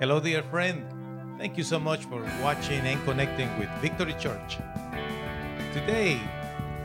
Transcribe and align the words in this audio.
Hello, 0.00 0.18
dear 0.18 0.42
friend. 0.42 0.84
Thank 1.38 1.56
you 1.56 1.62
so 1.62 1.78
much 1.78 2.06
for 2.06 2.22
watching 2.42 2.80
and 2.80 3.02
connecting 3.04 3.48
with 3.58 3.68
Victory 3.80 4.14
Church. 4.14 4.58
Today, 5.72 6.20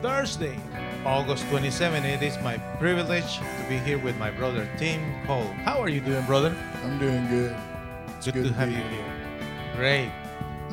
Thursday, 0.01 0.59
August 1.03 1.47
27, 1.49 2.05
it 2.05 2.21
is 2.21 2.37
my 2.43 2.57
privilege 2.79 3.37
to 3.37 3.65
be 3.67 3.77
here 3.77 3.97
with 3.97 4.15
my 4.17 4.29
brother 4.29 4.69
Tim 4.77 5.25
Cole. 5.25 5.47
How 5.63 5.81
are 5.81 5.89
you 5.89 6.01
doing, 6.01 6.23
brother? 6.25 6.55
I'm 6.83 6.99
doing 6.99 7.27
good. 7.27 7.55
It's 8.17 8.27
Good, 8.27 8.43
to 8.43 8.53
have 8.53 8.69
be 8.69 8.75
you 8.75 8.81
here. 8.81 9.13
Great. 9.75 10.11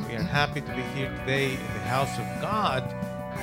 We 0.07 0.15
are 0.15 0.21
happy 0.21 0.61
to 0.61 0.75
be 0.75 0.83
here 0.93 1.09
today 1.19 1.53
in 1.53 1.73
the 1.73 1.85
house 1.87 2.19
of 2.19 2.25
God 2.41 2.83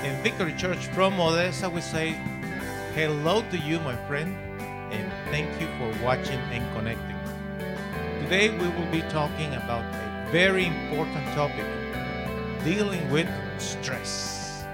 in 0.05 0.23
Victory 0.23 0.55
Church 0.55 0.87
from 0.89 1.19
Odessa. 1.19 1.69
We 1.69 1.81
say 1.81 2.11
hello 2.95 3.43
to 3.51 3.59
you, 3.59 3.81
my 3.81 3.97
friend, 4.07 4.37
and 4.93 5.13
thank 5.33 5.49
you 5.61 5.67
for 5.79 6.05
watching 6.05 6.39
and 6.53 6.77
connecting. 6.77 7.12
Today 8.33 8.49
we 8.49 8.67
will 8.67 8.91
be 8.91 9.03
talking 9.11 9.53
about 9.53 9.85
a 9.95 10.31
very 10.33 10.65
important 10.65 11.27
topic 11.35 11.67
dealing 12.65 13.11
with 13.11 13.29
stress. 13.59 14.65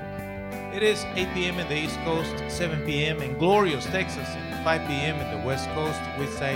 It 0.73 0.85
is 0.85 1.05
8 1.17 1.35
p.m. 1.35 1.59
in 1.59 1.67
the 1.67 1.77
East 1.77 1.99
Coast, 2.05 2.37
7 2.47 2.87
p.m. 2.87 3.21
in 3.21 3.37
glorious 3.37 3.85
Texas, 3.87 4.29
and 4.29 4.65
5 4.65 4.87
p.m. 4.87 5.17
in 5.17 5.41
the 5.41 5.45
West 5.45 5.69
Coast. 5.71 5.99
We 6.21 6.27
say 6.27 6.55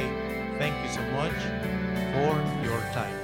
thank 0.61 0.81
you 0.85 0.93
so 0.93 1.03
much 1.11 1.35
for 2.15 2.39
your 2.65 2.79
time. 2.95 3.19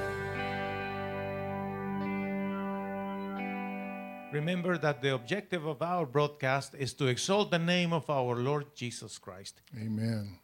Remember 4.33 4.77
that 4.77 5.03
the 5.03 5.15
objective 5.15 5.67
of 5.67 5.83
our 5.83 6.05
broadcast 6.05 6.75
is 6.77 6.95
to 6.95 7.07
exalt 7.07 7.53
the 7.53 7.61
name 7.61 7.93
of 7.93 8.11
our 8.11 8.35
Lord 8.35 8.75
Jesus 8.75 9.19
Christ. 9.19 9.63
Amen. 9.81 10.41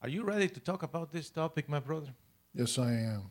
Are 0.00 0.08
you 0.08 0.22
ready 0.22 0.48
to 0.48 0.60
talk 0.60 0.84
about 0.84 1.10
this 1.10 1.28
topic, 1.28 1.68
my 1.68 1.80
brother? 1.80 2.14
Yes, 2.56 2.78
I 2.78 2.90
am. 2.90 3.22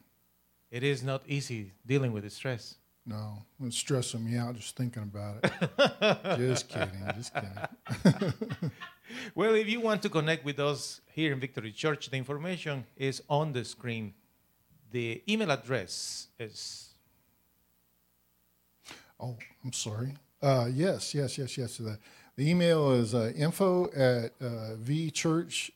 It 0.71 0.84
is 0.84 1.03
not 1.03 1.23
easy 1.27 1.71
dealing 1.85 2.12
with 2.13 2.23
the 2.23 2.29
stress. 2.29 2.76
No, 3.07 3.43
it's 3.63 3.77
stressing 3.77 4.23
me 4.26 4.37
out 4.37 4.55
just 4.55 4.76
thinking 4.76 5.04
about 5.04 5.37
it. 5.43 6.37
just 6.37 6.70
kidding. 6.70 7.04
Just 7.15 7.34
kidding. 7.34 8.71
Well, 9.35 9.53
if 9.53 9.68
you 9.70 9.79
want 9.79 10.01
to 10.01 10.09
connect 10.09 10.43
with 10.43 10.59
us 10.59 10.99
here 11.13 11.31
in 11.31 11.40
Victory 11.40 11.71
Church, 11.71 12.09
the 12.09 12.18
information 12.18 12.85
is 12.98 13.21
on 13.29 13.53
the 13.53 13.63
screen. 13.63 14.15
The 14.91 15.21
email 15.29 15.51
address 15.51 16.27
is 16.40 16.90
Oh, 19.20 19.37
I'm 19.63 19.73
sorry. 19.73 20.15
Uh, 20.41 20.70
yes, 20.73 21.13
yes, 21.15 21.37
yes, 21.37 21.55
yes. 21.57 21.77
The, 21.77 21.99
the 22.35 22.49
email 22.49 22.91
is 22.91 23.13
uh, 23.15 23.31
info 23.35 23.85
at 23.91 24.34
uh, 24.41 24.76
vchurch.us. 24.84 25.76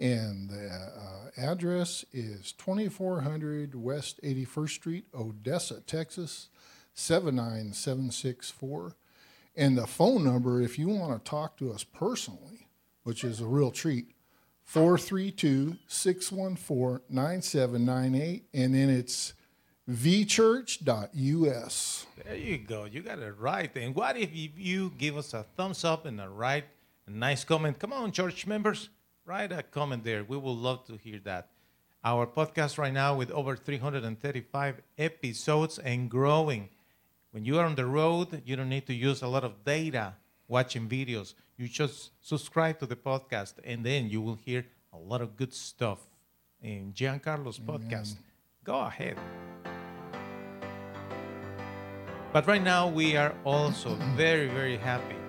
And 0.00 0.48
the 0.48 0.68
uh, 0.70 1.30
address 1.36 2.04
is 2.12 2.52
2400 2.52 3.74
West 3.74 4.18
81st 4.24 4.68
Street, 4.70 5.04
Odessa, 5.14 5.82
Texas, 5.82 6.48
79764. 6.94 8.96
And 9.56 9.76
the 9.76 9.86
phone 9.86 10.24
number, 10.24 10.62
if 10.62 10.78
you 10.78 10.88
want 10.88 11.22
to 11.22 11.30
talk 11.30 11.58
to 11.58 11.70
us 11.70 11.84
personally, 11.84 12.66
which 13.02 13.24
is 13.24 13.40
a 13.40 13.46
real 13.46 13.70
treat, 13.70 14.14
432 14.64 15.76
614 15.86 17.00
9798. 17.10 18.44
And 18.54 18.74
then 18.74 18.88
it's 18.88 19.34
vchurch.us. 19.90 20.76
there 22.24 22.36
you 22.36 22.58
go. 22.58 22.84
You 22.84 23.02
got 23.02 23.18
it 23.18 23.34
right. 23.38 23.74
And 23.76 23.94
what 23.94 24.16
if 24.16 24.30
you- 24.34 24.90
give 24.96 25.16
us 25.16 25.34
a 25.34 25.44
thumbs 25.56 25.84
up 25.84 26.06
and 26.06 26.20
a 26.20 26.28
write 26.28 26.64
a 27.06 27.10
nice 27.10 27.44
comment? 27.44 27.78
Come 27.78 27.92
on, 27.92 28.12
church 28.12 28.46
members, 28.46 28.88
write 29.30 29.52
a 29.52 29.62
comment 29.62 30.02
there. 30.02 30.24
We 30.24 30.36
would 30.36 30.58
love 30.58 30.84
to 30.86 30.96
hear 30.96 31.20
that. 31.22 31.50
Our 32.02 32.26
podcast 32.26 32.78
right 32.78 32.92
now 32.92 33.14
with 33.14 33.30
over 33.30 33.54
335 33.54 34.80
episodes 34.98 35.78
and 35.78 36.10
growing. 36.10 36.68
When 37.30 37.44
you 37.44 37.56
are 37.60 37.64
on 37.64 37.76
the 37.76 37.86
road, 37.86 38.42
you 38.44 38.56
don't 38.56 38.68
need 38.68 38.88
to 38.88 38.92
use 38.92 39.22
a 39.22 39.28
lot 39.28 39.44
of 39.44 39.64
data 39.64 40.14
watching 40.48 40.88
videos. 40.88 41.34
You 41.56 41.68
just 41.68 42.10
subscribe 42.20 42.80
to 42.80 42.86
the 42.86 42.96
podcast, 42.96 43.54
and 43.62 43.86
then 43.86 44.10
you 44.10 44.20
will 44.20 44.34
hear 44.34 44.66
a 44.92 44.98
lot 44.98 45.20
of 45.20 45.36
good 45.36 45.54
stuff 45.54 46.00
in 46.60 46.92
Giancarlo's 46.92 47.60
podcast. 47.60 48.16
Go 48.64 48.80
ahead. 48.80 49.16
But 52.32 52.48
right 52.48 52.64
now, 52.64 52.88
we 52.88 53.16
are 53.16 53.32
also 53.44 53.94
very, 54.16 54.48
very 54.48 54.76
happy 54.76 55.20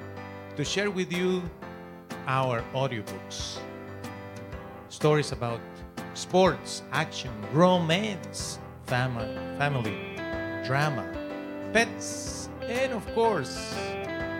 to 0.56 0.66
share 0.66 0.90
with 0.90 1.14
you 1.14 1.44
our 2.26 2.64
audiobooks. 2.74 3.60
Stories 4.92 5.32
about 5.32 5.60
sports, 6.16 6.84
action, 6.92 7.32
romance, 7.54 8.60
fama- 8.88 9.56
family, 9.58 10.18
drama, 10.66 11.08
pets, 11.72 12.50
and 12.64 12.92
of 12.92 13.08
course, 13.16 13.74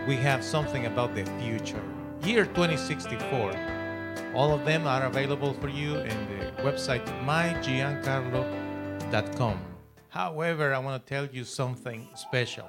we 0.06 0.14
have 0.16 0.44
something 0.44 0.84
about 0.84 1.14
the 1.14 1.24
future. 1.40 1.82
Year 2.22 2.44
2064. 2.44 3.54
All 4.34 4.52
of 4.52 4.66
them 4.66 4.86
are 4.86 5.06
available 5.06 5.54
for 5.54 5.70
you 5.70 5.96
in 5.96 6.18
the 6.28 6.52
website 6.62 7.06
mygiancarlo.com. 7.24 9.58
However, 10.10 10.74
I 10.74 10.78
want 10.80 11.00
to 11.00 11.08
tell 11.08 11.24
you 11.32 11.44
something 11.44 12.06
special. 12.14 12.68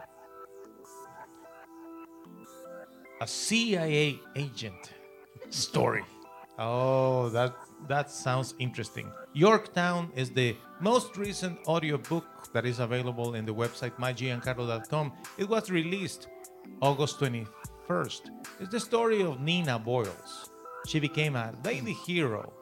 A 3.19 3.27
CIA 3.27 4.21
agent 4.38 4.94
story. 5.50 6.05
Oh, 6.57 7.27
that 7.29 7.53
that 7.88 8.09
sounds 8.09 8.55
interesting. 8.59 9.11
Yorktown 9.33 10.11
is 10.16 10.31
the 10.31 10.55
most 10.79 11.17
recent 11.17 11.59
audiobook 11.67 12.25
that 12.53 12.66
is 12.66 12.79
available 12.79 13.35
in 13.35 13.45
the 13.45 13.53
website 13.53 13.95
mygiancarlo.com. 13.97 15.11
It 15.38 15.49
was 15.49 15.69
released 15.69 16.27
August 16.81 17.19
21st. 17.19 18.21
It's 18.59 18.71
the 18.71 18.79
story 18.79 19.21
of 19.21 19.39
Nina 19.39 19.79
Boyles. 19.79 20.49
She 20.88 20.99
became 20.99 21.35
a 21.35 21.53
lady 21.63 21.94
hero. 21.94 22.53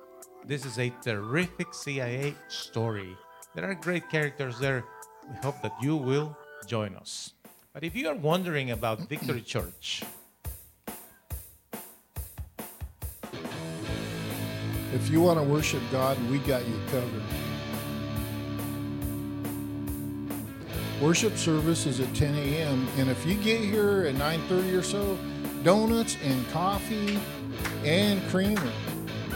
This 0.46 0.66
is 0.66 0.80
a 0.80 0.94
terrific 1.02 1.74
CIA 1.74 2.36
story. 2.48 3.16
There 3.56 3.70
are 3.70 3.76
great 3.76 4.10
characters 4.10 4.60
there. 4.60 4.84
We 5.30 5.36
hope 5.44 5.62
that 5.62 5.74
you 5.82 5.96
will 5.96 6.38
join 6.66 6.96
us. 6.96 7.34
But 7.74 7.84
if 7.84 7.96
you 7.96 8.10
are 8.10 8.16
wondering 8.16 8.72
about 8.72 9.08
Victory 9.08 9.42
Church, 9.42 10.04
If 14.94 15.10
you 15.10 15.22
want 15.22 15.40
to 15.40 15.44
worship 15.44 15.82
God, 15.92 16.18
we 16.30 16.40
got 16.40 16.68
you 16.68 16.78
covered. 16.92 17.24
Worship 21.02 21.36
service 21.38 21.86
is 21.86 22.00
at 22.00 22.14
10 22.14 22.36
a.m. 22.36 22.88
And 22.98 23.10
if 23.10 23.26
you 23.26 23.36
get 23.36 23.60
here 23.62 24.06
at 24.08 24.16
9:30 24.16 24.78
or 24.78 24.84
so, 24.84 25.18
donuts 25.64 26.16
and 26.24 26.48
coffee 26.52 27.20
and 27.84 28.22
creamer, 28.30 28.72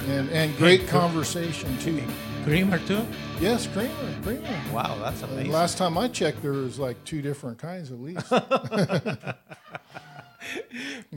and 0.08 0.30
and 0.30 0.56
great 0.58 0.82
good. 0.82 0.90
conversation 0.90 1.76
too. 1.80 2.04
Creamer 2.44 2.78
too? 2.80 3.04
Yes, 3.42 3.66
creamer, 3.66 3.92
creamer. 4.22 4.48
Wow, 4.72 5.00
that's 5.02 5.24
And 5.24 5.32
amazing. 5.32 5.52
last 5.52 5.80
time 5.80 5.98
I 5.98 6.08
checked, 6.08 6.44
there 6.44 6.52
was 6.52 6.78
like 6.78 7.04
two 7.04 7.24
different 7.24 7.58
kinds 7.58 7.92
at 7.92 8.00
least. 8.00 8.32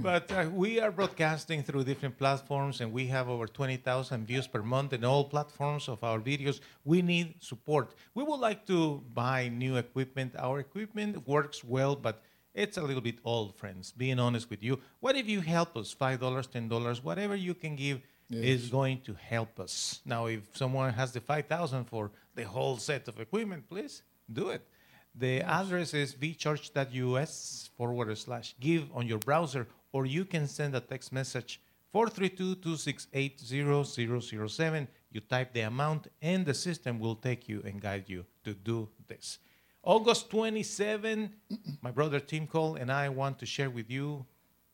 But 0.09 0.33
uh, 0.33 0.49
we 0.55 0.81
are 0.81 0.91
broadcasting 0.91 1.63
through 1.63 1.85
different 1.85 2.17
platforms 2.17 2.81
and 2.81 2.91
we 2.91 3.09
have 3.09 3.29
over 3.29 3.47
20,000 3.47 4.27
views 4.27 4.47
per 4.47 4.63
month 4.63 4.95
in 4.95 5.05
all 5.05 5.23
platforms 5.23 5.87
of 5.87 6.03
our 6.03 6.19
videos. 6.19 6.61
We 6.83 7.03
need 7.03 7.35
support. 7.41 7.95
We 8.15 8.25
would 8.25 8.41
like 8.41 8.67
to 8.69 9.03
buy 9.13 9.49
new 9.49 9.77
equipment. 9.77 10.35
Our 10.39 10.61
equipment 10.61 11.29
works 11.29 11.63
well, 11.63 11.95
but 11.95 12.23
it's 12.55 12.79
a 12.79 12.83
little 12.83 13.03
bit 13.03 13.19
old, 13.23 13.55
friends, 13.57 13.93
being 13.93 14.19
honest 14.19 14.49
with 14.49 14.63
you. 14.63 14.81
What 15.01 15.15
if 15.15 15.29
you 15.29 15.43
help 15.43 15.77
us? 15.77 15.95
$5, 15.95 16.19
$10, 16.19 17.05
whatever 17.05 17.37
you 17.37 17.53
can 17.53 17.77
give 17.77 18.01
is 18.31 18.71
going 18.71 19.03
to 19.03 19.13
help 19.13 19.61
us. 19.61 20.01
Now, 20.07 20.25
if 20.25 20.41
someone 20.57 20.91
has 20.95 21.13
the 21.13 21.21
5,000 21.21 21.85
for 21.85 22.13
the 22.35 22.45
whole 22.45 22.79
set 22.79 23.09
of 23.09 23.21
equipment, 23.21 23.69
please 23.69 24.01
do 24.33 24.49
it. 24.49 24.67
The 25.15 25.43
address 25.43 25.95
is 25.95 26.15
vchurch.us 26.15 27.71
forward 27.77 28.17
slash 28.17 28.55
give 28.61 28.85
on 28.95 29.09
your 29.09 29.19
browser, 29.19 29.67
or 29.93 30.07
you 30.07 30.25
can 30.25 30.47
send 30.47 30.75
a 30.75 30.81
text 30.81 31.13
message 31.13 31.61
432-268-0007. 31.95 34.89
You 35.11 35.21
type 35.21 35.53
the 35.55 35.61
amount, 35.63 36.09
and 36.21 36.45
the 36.45 36.53
system 36.55 36.99
will 36.99 37.15
take 37.17 37.49
you 37.49 37.63
and 37.65 37.81
guide 37.81 38.05
you 38.09 38.27
to 38.45 38.53
do 38.55 38.89
this. 39.07 39.39
August 39.83 40.29
27, 40.31 41.31
my 41.83 41.91
brother 41.91 42.21
Tim 42.21 42.47
Cole 42.47 42.75
and 42.77 42.93
I 42.93 43.09
want 43.09 43.39
to 43.39 43.47
share 43.47 43.71
with 43.71 43.91
you 43.91 44.27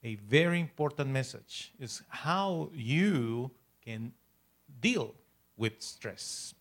a 0.02 0.16
very 0.16 0.58
important 0.60 1.10
message. 1.10 1.72
Is 1.78 2.02
how 2.08 2.70
you 2.74 3.52
can 3.84 4.12
deal 4.80 5.14
with 5.56 5.80
stress. 5.80 6.52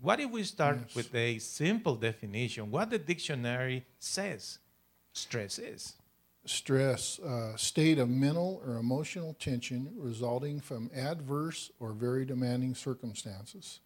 What 0.00 0.20
if 0.20 0.30
we 0.30 0.42
start 0.44 0.78
Yes. 0.86 0.94
with 0.94 1.14
a 1.14 1.38
simple 1.38 1.96
definition? 1.96 2.70
What 2.70 2.90
the 2.90 2.98
dictionary 2.98 3.86
says 3.98 4.58
stress 5.12 5.58
is. 5.58 5.94
Stress, 6.46 7.18
uh, 7.20 7.56
state 7.56 7.98
of 7.98 8.10
mental 8.10 8.60
or 8.66 8.76
emotional 8.76 9.34
tension 9.34 9.90
resulting 9.96 10.60
from 10.60 10.90
adverse 10.94 11.70
or 11.80 11.92
very 11.94 12.26
demanding 12.26 12.74
circumstances. 12.74 13.80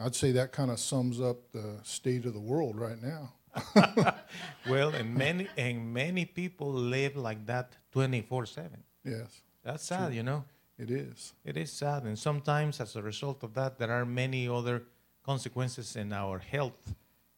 I'd 0.00 0.14
say 0.14 0.30
that 0.32 0.52
kind 0.52 0.70
of 0.70 0.78
sums 0.78 1.20
up 1.20 1.50
the 1.52 1.80
state 1.82 2.24
of 2.24 2.34
the 2.34 2.40
world 2.40 2.76
right 2.78 3.02
now. 3.02 3.32
well, 4.68 4.94
and 4.94 5.12
many 5.14 5.48
and 5.58 5.92
many 5.92 6.24
people 6.24 6.72
live 6.72 7.16
like 7.16 7.44
that 7.46 7.72
24/7. 7.94 8.70
Yes, 9.04 9.42
That's 9.64 9.84
sad, 9.84 10.14
you 10.14 10.22
know. 10.22 10.44
it 10.78 10.90
is. 10.90 11.34
It 11.44 11.56
is 11.56 11.70
sad, 11.72 12.04
and 12.04 12.16
sometimes 12.18 12.80
as 12.80 12.96
a 12.96 13.02
result 13.02 13.42
of 13.42 13.52
that, 13.54 13.78
there 13.78 13.90
are 13.90 14.06
many 14.06 14.48
other 14.48 14.84
consequences 15.24 15.96
in 15.96 16.12
our 16.12 16.38
health, 16.38 16.94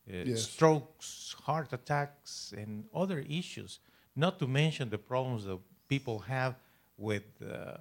uh, 0.09 0.13
Yes. 0.27 0.43
strokes, 0.43 1.35
heart 1.47 1.73
attacks, 1.73 2.53
and 2.57 2.85
other 2.95 3.21
issues. 3.29 3.81
Not 4.17 4.39
to 4.39 4.47
mention 4.47 4.91
the 4.91 4.99
problems 4.99 5.45
that 5.45 5.59
people 5.89 6.21
have 6.21 6.55
with 6.97 7.25
uh, 7.43 7.79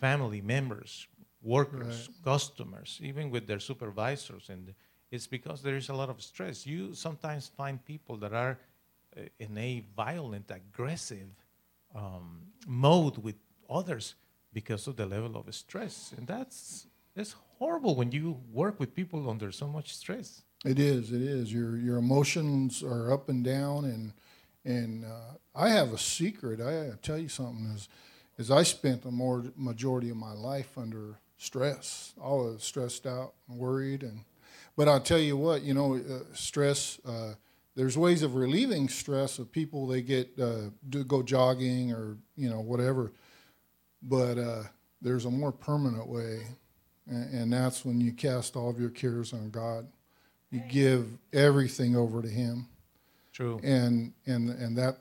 family 0.00 0.40
members, 0.40 1.06
workers, 1.42 2.08
customers, 2.24 2.98
even 3.02 3.30
with 3.30 3.46
their 3.46 3.60
supervisors, 3.60 4.48
and 4.48 4.74
it's 5.10 5.26
because 5.26 5.62
there 5.62 5.76
is 5.76 5.90
a 5.90 5.94
lot 5.94 6.08
of 6.08 6.22
stress. 6.22 6.66
You 6.66 6.94
sometimes 6.94 7.48
find 7.48 7.84
people 7.84 8.16
that 8.16 8.32
are 8.32 8.58
uh, 9.16 9.20
in 9.38 9.56
a 9.58 9.84
violent, 9.94 10.50
aggressive 10.50 11.28
um, 11.94 12.40
mode 12.66 13.18
with 13.18 13.36
others 13.70 14.14
because 14.52 14.86
of 14.86 14.96
the 14.96 15.06
level 15.06 15.36
of 15.36 15.54
stress, 15.54 16.14
and 16.16 16.26
that's 16.26 16.86
that's 17.14 17.34
horrible 17.58 17.94
when 17.94 18.10
you 18.10 18.40
work 18.52 18.80
with 18.80 18.94
people 18.94 19.30
under 19.30 19.52
so 19.52 19.68
much 19.68 19.94
stress. 19.94 20.42
It 20.64 20.78
is. 20.78 21.12
It 21.12 21.22
is. 21.22 21.52
Your 21.52 21.76
your 21.76 21.98
emotions 21.98 22.82
are 22.82 23.12
up 23.12 23.28
and 23.28 23.44
down, 23.44 23.84
and 23.84 24.12
and 24.64 25.04
uh, 25.04 25.36
I 25.54 25.70
have 25.70 25.92
a 25.92 25.98
secret. 25.98 26.60
I 26.60 26.86
gotta 26.86 26.98
tell 27.02 27.18
you 27.18 27.28
something 27.28 27.66
is, 27.74 27.88
is 28.38 28.50
I 28.50 28.62
spent 28.62 29.02
the 29.02 29.10
more 29.10 29.44
majority 29.56 30.10
of 30.10 30.16
my 30.16 30.32
life 30.32 30.76
under 30.76 31.18
stress. 31.36 32.14
I 32.22 32.28
was 32.28 32.62
stressed 32.62 33.06
out, 33.06 33.34
and 33.48 33.58
worried, 33.58 34.02
and 34.02 34.20
but 34.76 34.88
I'll 34.88 35.00
tell 35.00 35.18
you 35.18 35.36
what. 35.36 35.62
You 35.62 35.74
know, 35.74 35.96
uh, 35.96 36.34
stress. 36.34 36.98
Uh, 37.06 37.34
there's 37.76 37.98
ways 37.98 38.22
of 38.22 38.36
relieving 38.36 38.88
stress 38.88 39.38
of 39.38 39.50
people. 39.50 39.86
They 39.86 40.02
get 40.02 40.30
uh, 40.40 40.70
do 40.88 41.04
go 41.04 41.22
jogging 41.22 41.92
or 41.92 42.16
you 42.36 42.48
know 42.48 42.60
whatever, 42.60 43.12
but 44.02 44.38
uh, 44.38 44.62
there's 45.02 45.24
a 45.24 45.30
more 45.30 45.52
permanent 45.52 46.06
way, 46.06 46.42
and, 47.06 47.34
and 47.34 47.52
that's 47.52 47.84
when 47.84 48.00
you 48.00 48.12
cast 48.12 48.56
all 48.56 48.70
of 48.70 48.80
your 48.80 48.90
cares 48.90 49.32
on 49.32 49.50
God 49.50 49.86
you 50.54 50.62
give 50.68 51.08
everything 51.32 51.96
over 51.96 52.22
to 52.22 52.28
him 52.28 52.68
True. 53.34 53.60
and 53.62 54.14
and 54.26 54.50
and 54.50 54.78
that 54.78 54.98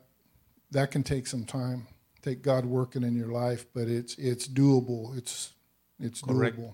that 0.71 0.91
can 0.91 1.03
take 1.03 1.27
some 1.27 1.45
time 1.45 1.88
take 2.21 2.41
god 2.41 2.65
working 2.65 3.03
in 3.03 3.15
your 3.15 3.31
life 3.31 3.65
but 3.74 3.88
it's 3.88 4.15
it's 4.18 4.47
doable 4.47 5.15
it's 5.18 5.53
it's 6.00 6.21
Correct. 6.21 6.57
doable 6.57 6.74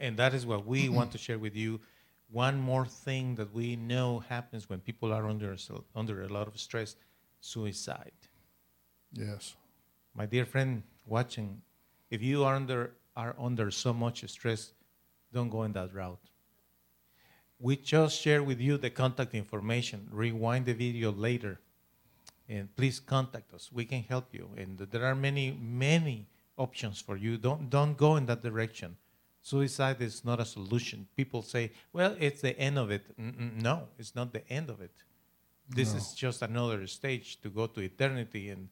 And 0.00 0.16
that 0.18 0.34
is 0.34 0.44
what 0.46 0.66
we 0.66 0.84
mm-hmm. 0.84 0.94
want 0.96 1.12
to 1.12 1.18
share 1.18 1.38
with 1.38 1.56
you. 1.56 1.80
One 2.30 2.60
more 2.60 2.84
thing 2.86 3.36
that 3.36 3.54
we 3.54 3.76
know 3.76 4.20
happens 4.20 4.68
when 4.68 4.80
people 4.80 5.12
are 5.12 5.26
under 5.26 5.56
under 5.94 6.22
a 6.24 6.28
lot 6.28 6.46
of 6.46 6.58
stress: 6.60 6.96
suicide. 7.40 8.12
yes 9.12 9.56
My 10.14 10.26
dear 10.26 10.44
friend 10.44 10.82
watching, 11.06 11.62
if 12.10 12.20
you 12.22 12.44
are 12.44 12.54
under 12.56 12.94
are 13.16 13.34
under 13.38 13.70
so 13.70 13.92
much 13.94 14.24
stress, 14.28 14.72
don't 15.32 15.50
go 15.50 15.62
in 15.64 15.72
that 15.72 15.94
route. 15.94 16.24
We 17.60 17.76
just 17.76 18.20
share 18.20 18.42
with 18.42 18.60
you 18.60 18.78
the 18.78 18.90
contact 18.90 19.34
information. 19.34 20.08
Rewind 20.12 20.66
the 20.66 20.74
video 20.74 21.10
later, 21.10 21.58
and 22.48 22.74
please 22.76 23.00
contact 23.00 23.52
us. 23.52 23.70
We 23.72 23.84
can 23.84 24.02
help 24.04 24.32
you, 24.32 24.48
and 24.56 24.78
there 24.78 25.04
are 25.04 25.14
many 25.14 25.50
many 25.60 26.26
options 26.56 27.00
for 27.00 27.16
you. 27.16 27.36
Don't 27.36 27.68
don't 27.68 27.96
go 27.96 28.16
in 28.16 28.26
that 28.26 28.42
direction. 28.42 28.96
Suicide 29.42 30.00
is 30.02 30.24
not 30.24 30.40
a 30.40 30.44
solution. 30.44 31.08
People 31.16 31.42
say, 31.42 31.72
"Well, 31.92 32.16
it's 32.20 32.40
the 32.42 32.56
end 32.58 32.78
of 32.78 32.90
it." 32.90 33.04
Mm-mm, 33.18 33.60
No, 33.62 33.88
it's 33.98 34.14
not 34.14 34.32
the 34.32 34.46
end 34.48 34.70
of 34.70 34.80
it. 34.80 34.92
This 35.68 35.92
No. 35.92 35.98
is 35.98 36.14
just 36.14 36.42
another 36.42 36.86
stage 36.86 37.40
to 37.42 37.50
go 37.50 37.66
to 37.66 37.80
eternity 37.80 38.50
and 38.50 38.68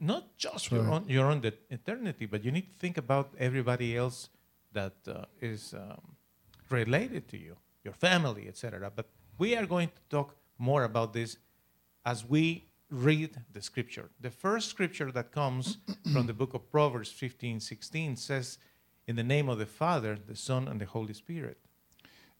not 0.00 0.36
just 0.36 0.70
your 0.70 0.90
own 0.90 1.08
your 1.08 1.30
own 1.30 1.40
de- 1.40 1.58
eternity, 1.70 2.26
but 2.26 2.42
you 2.44 2.50
need 2.50 2.66
to 2.72 2.78
think 2.78 2.98
about 2.98 3.34
everybody 3.38 3.96
else 3.96 4.30
that 4.72 4.94
uh, 5.06 5.24
is 5.40 5.72
um, 5.74 6.16
related 6.70 7.28
to 7.28 7.36
you, 7.38 7.56
your 7.84 7.94
family, 7.94 8.48
etc. 8.48 8.90
But 8.94 9.06
we 9.38 9.56
are 9.56 9.66
going 9.66 9.88
to 9.88 10.00
talk 10.08 10.36
more 10.58 10.84
about 10.84 11.12
this 11.12 11.36
as 12.04 12.24
we 12.24 12.66
read 12.90 13.36
the 13.52 13.62
scripture. 13.62 14.10
The 14.20 14.30
first 14.30 14.68
scripture 14.68 15.10
that 15.12 15.32
comes 15.32 15.78
from 16.12 16.26
the 16.26 16.34
book 16.34 16.54
of 16.54 16.70
Proverbs 16.70 17.10
15, 17.10 17.60
16 17.60 18.16
says, 18.16 18.58
"In 19.06 19.16
the 19.16 19.22
name 19.22 19.48
of 19.48 19.58
the 19.58 19.66
Father, 19.66 20.16
the 20.16 20.36
Son, 20.36 20.68
and 20.68 20.80
the 20.80 20.86
Holy 20.86 21.14
Spirit." 21.14 21.58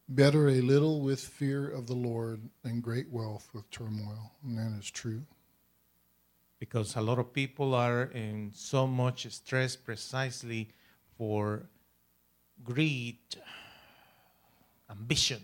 better 0.06 0.50
a 0.50 0.60
little 0.60 1.00
with 1.00 1.18
fear 1.18 1.66
of 1.66 1.86
the 1.86 1.94
lord 1.94 2.38
than 2.62 2.82
great 2.82 3.10
wealth 3.10 3.48
with 3.54 3.70
turmoil 3.70 4.32
and 4.44 4.58
that 4.58 4.78
is 4.78 4.90
true 4.90 5.22
because 6.64 6.96
a 6.96 7.00
lot 7.00 7.18
of 7.18 7.32
people 7.32 7.74
are 7.74 8.04
in 8.04 8.50
so 8.54 8.86
much 8.86 9.26
stress 9.32 9.76
precisely 9.76 10.68
for 11.18 11.68
greed, 12.62 13.18
ambition. 15.04 15.42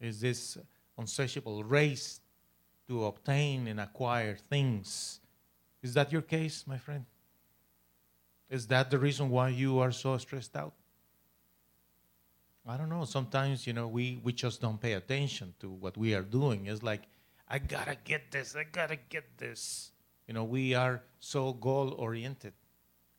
Is 0.00 0.20
this 0.20 0.58
unsatiable 0.96 1.64
race 1.64 2.20
to 2.86 3.06
obtain 3.06 3.66
and 3.66 3.80
acquire 3.80 4.36
things? 4.36 5.18
Is 5.82 5.94
that 5.94 6.12
your 6.12 6.22
case, 6.22 6.64
my 6.66 6.78
friend? 6.78 7.04
Is 8.48 8.68
that 8.68 8.90
the 8.90 8.98
reason 8.98 9.28
why 9.28 9.48
you 9.48 9.80
are 9.80 9.90
so 9.90 10.16
stressed 10.18 10.56
out? 10.56 10.74
I 12.68 12.76
don't 12.76 12.88
know. 12.88 13.04
Sometimes, 13.04 13.66
you 13.66 13.72
know, 13.72 13.88
we, 13.88 14.20
we 14.22 14.32
just 14.32 14.60
don't 14.60 14.80
pay 14.80 14.92
attention 14.92 15.54
to 15.60 15.68
what 15.68 15.96
we 15.96 16.14
are 16.14 16.22
doing. 16.22 16.66
It's 16.66 16.82
like, 16.82 17.02
I 17.48 17.58
gotta 17.58 17.96
get 18.04 18.30
this, 18.30 18.54
I 18.56 18.64
gotta 18.64 18.98
get 19.08 19.24
this. 19.36 19.90
You 20.28 20.34
know, 20.34 20.44
we 20.44 20.74
are 20.74 21.02
so 21.18 21.52
goal 21.52 21.94
oriented, 21.98 22.54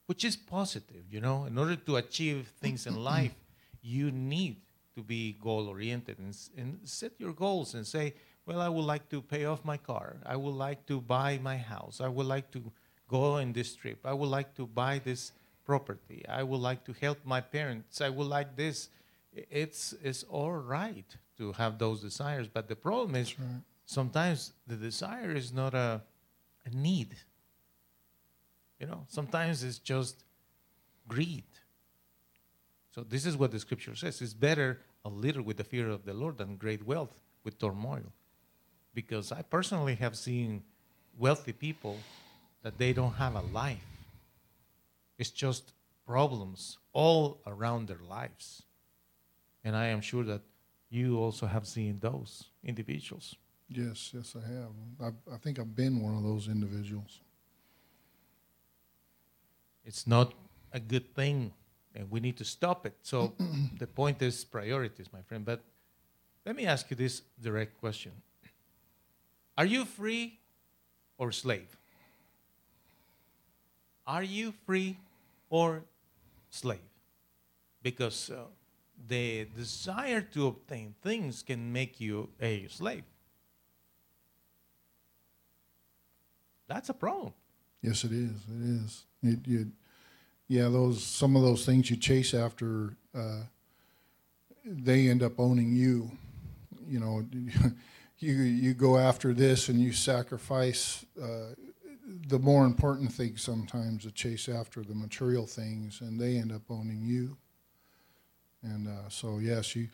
which 0.05 0.23
is 0.23 0.35
positive, 0.35 1.03
you 1.09 1.21
know. 1.21 1.45
In 1.45 1.57
order 1.57 1.75
to 1.75 1.95
achieve 1.97 2.53
things 2.61 2.87
in 2.87 2.95
life, 3.13 3.35
you 3.81 4.11
need 4.11 4.57
to 4.97 5.03
be 5.03 5.37
goal 5.39 5.69
oriented 5.69 6.17
and, 6.17 6.35
and 6.57 6.79
set 6.83 7.11
your 7.19 7.31
goals 7.31 7.75
and 7.75 7.85
say, 7.85 8.15
well, 8.47 8.59
I 8.59 8.67
would 8.67 8.85
like 8.85 9.07
to 9.09 9.21
pay 9.21 9.45
off 9.45 9.63
my 9.63 9.77
car. 9.77 10.17
I 10.25 10.35
would 10.35 10.55
like 10.55 10.87
to 10.87 10.99
buy 10.99 11.39
my 11.41 11.57
house. 11.57 12.01
I 12.01 12.07
would 12.07 12.25
like 12.25 12.49
to 12.51 12.71
go 13.07 13.33
on 13.33 13.53
this 13.53 13.75
trip. 13.75 13.99
I 14.03 14.13
would 14.13 14.29
like 14.29 14.55
to 14.55 14.65
buy 14.65 14.99
this 15.03 15.33
property. 15.65 16.25
I 16.27 16.41
would 16.41 16.61
like 16.61 16.83
to 16.85 16.93
help 16.99 17.19
my 17.23 17.41
parents. 17.41 18.01
I 18.01 18.09
would 18.09 18.25
like 18.27 18.55
this. 18.55 18.89
It's, 19.33 19.93
it's 20.01 20.23
all 20.23 20.53
right 20.53 21.05
to 21.37 21.51
have 21.51 21.77
those 21.77 22.01
desires, 22.01 22.47
but 22.47 22.67
the 22.67 22.75
problem 22.75 23.15
is 23.15 23.39
right. 23.39 23.61
sometimes 23.85 24.53
the 24.65 24.75
desire 24.75 25.31
is 25.31 25.53
not 25.53 25.75
a, 25.75 26.01
a 26.65 26.69
need. 26.75 27.15
You 28.79 28.87
know, 28.87 29.03
sometimes 29.07 29.63
it's 29.63 29.77
just 29.77 30.23
greed. 31.07 31.43
So 32.97 33.03
this 33.03 33.27
is 33.27 33.37
what 33.37 33.51
the 33.51 33.59
scripture 33.59 33.95
says. 33.95 34.23
It's 34.23 34.33
better 34.33 34.79
a 35.05 35.09
little 35.09 35.43
with 35.43 35.57
the 35.57 35.63
fear 35.63 35.87
of 35.87 36.03
the 36.03 36.15
Lord 36.15 36.39
than 36.39 36.55
great 36.55 36.83
wealth 36.83 37.13
with 37.43 37.59
turmoil. 37.59 38.11
Because 38.95 39.31
I 39.31 39.43
personally 39.43 39.93
have 39.93 40.17
seen 40.17 40.63
wealthy 41.15 41.53
people 41.53 41.99
that 42.63 42.79
they 42.79 42.93
don't 42.93 43.13
have 43.13 43.35
a 43.35 43.41
life. 43.41 43.85
It's 45.19 45.29
just 45.29 45.73
problems 46.07 46.79
all 46.91 47.39
around 47.45 47.87
their 47.87 48.01
lives. 48.01 48.63
And 49.63 49.75
I 49.75 49.89
am 49.89 50.01
sure 50.01 50.23
that 50.23 50.41
you 50.89 51.19
also 51.19 51.45
have 51.45 51.67
seen 51.67 51.99
those 51.99 52.45
individuals. 52.63 53.35
yes 53.69 54.11
yes 54.15 54.35
i 54.41 54.43
have 54.55 54.73
I, 55.07 55.09
I 55.35 55.37
think 55.43 55.59
i've 55.59 55.75
been 55.75 55.95
one 56.01 56.15
of 56.19 56.23
those 56.23 56.47
individuals 56.47 57.19
it's 59.89 60.07
not 60.07 60.27
a 60.71 60.79
good 60.79 61.07
thing 61.13 61.51
and 61.97 62.11
we 62.11 62.19
need 62.19 62.37
to 62.37 62.45
stop 62.45 62.85
it. 62.85 62.95
So 63.01 63.33
the 63.79 63.87
point 63.87 64.21
is 64.21 64.45
priorities 64.45 65.07
my 65.11 65.21
friend. 65.23 65.43
But 65.43 65.61
let 66.45 66.55
me 66.55 66.65
ask 66.65 66.89
you 66.89 66.95
this 66.95 67.23
direct 67.41 67.79
question. 67.79 68.11
Are 69.57 69.65
you 69.65 69.85
free 69.85 70.39
or 71.17 71.31
slave? 71.31 71.75
Are 74.05 74.23
you 74.23 74.53
free 74.65 74.97
or 75.49 75.83
slave? 76.49 76.87
Because 77.81 78.29
uh, 78.29 78.43
the 79.07 79.47
desire 79.55 80.21
to 80.21 80.47
obtain 80.47 80.93
things 81.01 81.41
can 81.41 81.73
make 81.73 81.99
you 81.99 82.29
a 82.39 82.67
slave. 82.67 83.03
That's 86.67 86.89
a 86.89 86.93
problem. 86.93 87.33
Yes, 87.81 88.03
it 88.03 88.11
is. 88.11 88.31
It 88.49 88.83
is. 88.83 89.05
It, 89.23 89.39
you, 89.47 89.71
yeah, 90.47 90.69
those 90.69 91.03
some 91.03 91.35
of 91.35 91.41
those 91.41 91.65
things 91.65 91.89
you 91.89 91.97
chase 91.97 92.33
after, 92.33 92.95
uh, 93.15 93.41
they 94.65 95.09
end 95.09 95.23
up 95.23 95.39
owning 95.39 95.75
you. 95.75 96.11
You 96.87 96.99
know, 96.99 97.25
you 98.19 98.33
you 98.33 98.73
go 98.73 98.97
after 98.97 99.33
this 99.33 99.67
and 99.67 99.79
you 99.79 99.91
sacrifice 99.91 101.05
uh, 101.21 101.53
the 102.27 102.39
more 102.39 102.65
important 102.65 103.11
things 103.11 103.41
sometimes 103.41 104.03
to 104.03 104.11
chase 104.11 104.47
after 104.47 104.81
the 104.81 104.95
material 104.95 105.45
things, 105.45 105.99
and 105.99 106.19
they 106.19 106.37
end 106.37 106.53
up 106.53 106.63
owning 106.69 107.01
you. 107.03 107.37
And 108.63 108.87
uh, 108.87 109.09
So 109.09 109.39
yes, 109.39 109.75
you, 109.75 109.89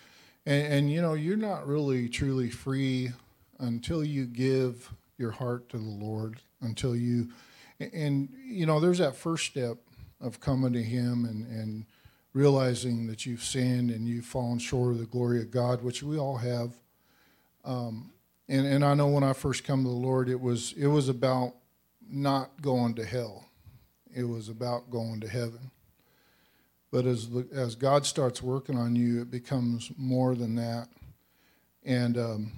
and, 0.45 0.73
and 0.73 0.91
you 0.91 1.01
know 1.01 1.13
you're 1.13 1.35
not 1.35 1.67
really 1.67 2.07
truly 2.09 2.51
free 2.51 3.11
until 3.59 4.03
you 4.03 4.25
give 4.25 4.91
your 5.17 5.31
heart 5.31 5.69
to 5.69 5.77
the 5.77 5.83
Lord. 5.83 6.41
Until 6.61 6.95
you, 6.95 7.29
and 7.79 8.29
you 8.45 8.67
know 8.67 8.79
there's 8.79 8.99
that 8.99 9.15
first 9.15 9.45
step 9.47 9.77
of 10.23 10.39
coming 10.39 10.73
to 10.73 10.83
Him 10.83 11.25
and 11.25 11.45
and 11.47 11.85
realizing 12.33 13.05
that 13.07 13.25
you've 13.25 13.43
sinned 13.43 13.91
and 13.91 14.07
you've 14.07 14.25
fallen 14.25 14.57
short 14.57 14.91
of 14.91 14.99
the 14.99 15.05
glory 15.05 15.39
of 15.39 15.51
God, 15.51 15.83
which 15.83 16.01
we 16.01 16.17
all 16.17 16.37
have. 16.37 16.71
Um, 17.63 18.11
and 18.47 18.65
and 18.65 18.83
I 18.83 18.93
know 18.93 19.07
when 19.07 19.23
I 19.23 19.33
first 19.33 19.63
come 19.63 19.83
to 19.83 19.89
the 19.89 19.95
Lord, 19.95 20.29
it 20.29 20.39
was 20.39 20.73
it 20.73 20.87
was 20.87 21.09
about 21.09 21.53
not 22.09 22.61
going 22.61 22.95
to 22.95 23.05
hell. 23.05 23.45
It 24.15 24.23
was 24.23 24.49
about 24.49 24.89
going 24.89 25.21
to 25.21 25.27
heaven. 25.27 25.71
But 26.91 27.05
as 27.05 27.29
the, 27.29 27.47
as 27.51 27.73
God 27.73 28.05
starts 28.05 28.43
working 28.43 28.77
on 28.77 28.95
you, 28.95 29.21
it 29.21 29.31
becomes 29.31 29.91
more 29.97 30.35
than 30.35 30.55
that. 30.55 30.89
And 31.83 32.17
um, 32.17 32.51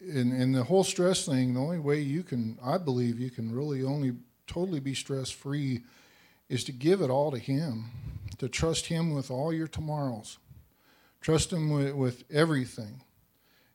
in 0.00 0.32
in 0.32 0.52
the 0.52 0.62
whole 0.62 0.84
stress 0.84 1.26
thing, 1.26 1.54
the 1.54 1.60
only 1.60 1.78
way 1.78 2.00
you 2.00 2.22
can, 2.22 2.58
I 2.64 2.78
believe, 2.78 3.18
you 3.18 3.30
can 3.30 3.52
really 3.52 3.82
only 3.82 4.14
totally 4.46 4.80
be 4.80 4.94
stress 4.94 5.30
free, 5.30 5.82
is 6.48 6.64
to 6.64 6.72
give 6.72 7.00
it 7.00 7.10
all 7.10 7.30
to 7.30 7.38
Him, 7.38 7.90
to 8.38 8.48
trust 8.48 8.86
Him 8.86 9.14
with 9.14 9.30
all 9.30 9.52
your 9.52 9.68
tomorrows, 9.68 10.38
trust 11.20 11.52
Him 11.52 11.70
with, 11.70 11.94
with 11.94 12.24
everything. 12.30 13.02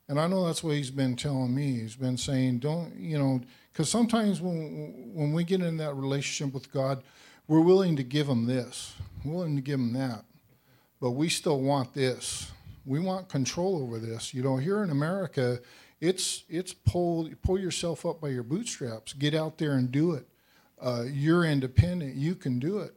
And 0.07 0.19
I 0.19 0.27
know 0.27 0.45
that's 0.45 0.63
what 0.63 0.75
He's 0.75 0.91
been 0.91 1.15
telling 1.15 1.53
me. 1.53 1.79
He's 1.79 1.95
been 1.95 2.17
saying, 2.17 2.59
don't 2.59 2.95
you 2.95 3.17
know 3.17 3.41
because 3.71 3.89
sometimes 3.89 4.41
when, 4.41 5.11
when 5.13 5.33
we 5.33 5.43
get 5.43 5.61
in 5.61 5.77
that 5.77 5.95
relationship 5.95 6.53
with 6.53 6.71
God, 6.71 7.03
we're 7.47 7.61
willing 7.61 7.95
to 7.95 8.03
give 8.03 8.27
Him 8.27 8.45
this, 8.45 8.93
willing 9.23 9.55
to 9.55 9.61
give 9.61 9.79
Him 9.79 9.93
that, 9.93 10.25
but 10.99 11.11
we 11.11 11.29
still 11.29 11.59
want 11.59 11.93
this. 11.93 12.51
We 12.85 12.99
want 12.99 13.29
control 13.29 13.81
over 13.81 13.99
this. 13.99 14.33
You 14.33 14.43
know, 14.43 14.57
here 14.57 14.83
in 14.83 14.89
America, 14.89 15.59
it's 15.99 16.43
it's 16.49 16.73
pull 16.73 17.29
pull 17.43 17.59
yourself 17.59 18.05
up 18.05 18.19
by 18.19 18.29
your 18.29 18.43
bootstraps. 18.43 19.13
Get 19.13 19.35
out 19.35 19.57
there 19.57 19.73
and 19.73 19.91
do 19.91 20.13
it. 20.13 20.27
Uh, 20.81 21.03
you're 21.11 21.45
independent. 21.45 22.15
You 22.15 22.35
can 22.35 22.59
do 22.59 22.79
it. 22.79 22.95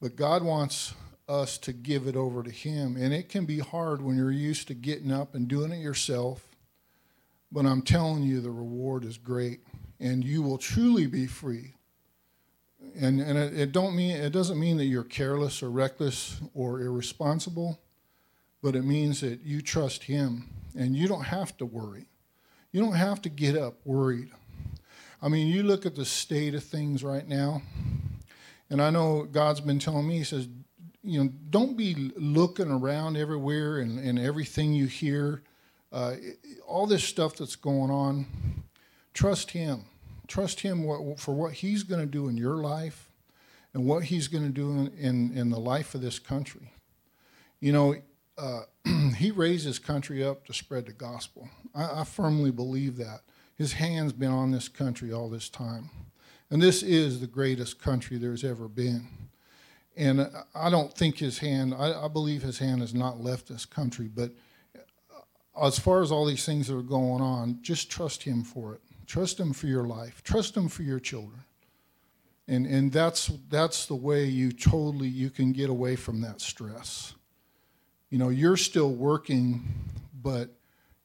But 0.00 0.16
God 0.16 0.42
wants 0.42 0.94
us 1.28 1.58
to 1.58 1.72
give 1.72 2.06
it 2.06 2.16
over 2.16 2.42
to 2.42 2.50
Him, 2.50 2.96
and 2.96 3.14
it 3.14 3.28
can 3.28 3.46
be 3.46 3.58
hard 3.58 4.02
when 4.02 4.16
you're 4.16 4.30
used 4.30 4.68
to 4.68 4.74
getting 4.74 5.12
up 5.12 5.34
and 5.34 5.48
doing 5.48 5.72
it 5.72 5.78
yourself. 5.78 6.46
But 7.52 7.66
I'm 7.66 7.82
telling 7.82 8.22
you, 8.22 8.40
the 8.40 8.50
reward 8.50 9.04
is 9.04 9.18
great 9.18 9.60
and 10.00 10.24
you 10.24 10.42
will 10.42 10.58
truly 10.58 11.06
be 11.06 11.26
free. 11.26 11.74
And, 12.98 13.20
and 13.20 13.38
it, 13.38 13.58
it, 13.58 13.72
don't 13.72 13.94
mean, 13.94 14.16
it 14.16 14.30
doesn't 14.30 14.58
mean 14.58 14.78
that 14.78 14.86
you're 14.86 15.04
careless 15.04 15.62
or 15.62 15.70
reckless 15.70 16.40
or 16.54 16.80
irresponsible, 16.80 17.78
but 18.62 18.74
it 18.74 18.82
means 18.82 19.20
that 19.20 19.42
you 19.42 19.60
trust 19.60 20.04
Him 20.04 20.48
and 20.76 20.96
you 20.96 21.06
don't 21.06 21.24
have 21.24 21.56
to 21.58 21.66
worry. 21.66 22.06
You 22.72 22.80
don't 22.80 22.94
have 22.94 23.20
to 23.22 23.28
get 23.28 23.56
up 23.56 23.74
worried. 23.84 24.30
I 25.22 25.28
mean, 25.28 25.48
you 25.48 25.62
look 25.62 25.84
at 25.84 25.94
the 25.94 26.04
state 26.04 26.54
of 26.54 26.64
things 26.64 27.04
right 27.04 27.26
now, 27.26 27.62
and 28.70 28.80
I 28.80 28.90
know 28.90 29.24
God's 29.24 29.60
been 29.60 29.78
telling 29.78 30.08
me, 30.08 30.18
He 30.18 30.24
says, 30.24 30.48
you 31.02 31.22
know, 31.22 31.30
don't 31.50 31.76
be 31.76 32.12
looking 32.16 32.70
around 32.70 33.16
everywhere 33.16 33.78
and, 33.78 33.98
and 33.98 34.18
everything 34.18 34.72
you 34.72 34.86
hear, 34.86 35.42
uh, 35.92 36.14
all 36.66 36.86
this 36.86 37.04
stuff 37.04 37.36
that's 37.36 37.56
going 37.56 37.90
on. 37.90 38.26
Trust 39.12 39.50
Him. 39.50 39.84
Trust 40.28 40.60
Him 40.60 40.84
for 41.16 41.34
what 41.34 41.52
He's 41.52 41.82
going 41.82 42.00
to 42.00 42.06
do 42.06 42.28
in 42.28 42.36
your 42.36 42.56
life 42.56 43.10
and 43.74 43.84
what 43.84 44.04
He's 44.04 44.28
going 44.28 44.44
to 44.44 44.52
do 44.52 44.70
in, 44.70 44.92
in, 44.98 45.36
in, 45.36 45.50
the 45.50 45.58
life 45.58 45.94
of 45.94 46.00
this 46.00 46.18
country. 46.18 46.72
You 47.60 47.72
know, 47.72 47.94
uh, 48.38 48.62
He 49.16 49.30
raised 49.30 49.66
His 49.66 49.78
country 49.78 50.24
up 50.24 50.46
to 50.46 50.54
spread 50.54 50.86
the 50.86 50.92
gospel. 50.92 51.48
I, 51.74 52.00
I 52.00 52.04
firmly 52.04 52.52
believe 52.52 52.96
that. 52.98 53.20
His 53.60 53.74
hand's 53.74 54.14
been 54.14 54.30
on 54.30 54.52
this 54.52 54.68
country 54.68 55.12
all 55.12 55.28
this 55.28 55.50
time. 55.50 55.90
And 56.48 56.62
this 56.62 56.82
is 56.82 57.20
the 57.20 57.26
greatest 57.26 57.78
country 57.78 58.16
there's 58.16 58.42
ever 58.42 58.68
been. 58.68 59.06
And 59.98 60.30
I 60.54 60.70
don't 60.70 60.94
think 60.94 61.18
his 61.18 61.38
hand, 61.38 61.74
I, 61.74 62.06
I, 62.06 62.08
believe 62.08 62.40
his 62.40 62.58
hand 62.58 62.80
has 62.80 62.94
not 62.94 63.20
left 63.20 63.48
this 63.48 63.66
country. 63.66 64.08
But 64.08 64.30
as 65.60 65.78
far 65.78 66.00
as 66.00 66.10
all 66.10 66.24
these 66.24 66.46
things 66.46 66.68
that 66.68 66.76
are 66.76 66.80
going 66.80 67.20
on, 67.20 67.58
just 67.60 67.90
trust 67.90 68.22
him 68.22 68.44
for 68.44 68.72
it. 68.72 68.80
Trust 69.10 69.40
Him 69.40 69.52
for 69.52 69.66
your 69.66 69.82
life. 69.82 70.22
Trust 70.22 70.56
Him 70.56 70.68
for 70.68 70.84
your 70.84 71.00
children. 71.00 71.42
And, 72.48 72.64
and 72.64 72.90
that's, 72.90 73.26
that's 73.50 73.86
the 73.86 73.94
way 73.94 74.24
you 74.24 74.52
totally, 74.52 75.08
you 75.08 75.28
can 75.28 75.52
get 75.52 75.68
away 75.68 75.96
from 75.96 76.20
that 76.20 76.40
stress. 76.40 77.14
You 78.08 78.18
know, 78.18 78.30
you're 78.30 78.56
still 78.56 78.94
working, 78.94 79.64
but 80.22 80.48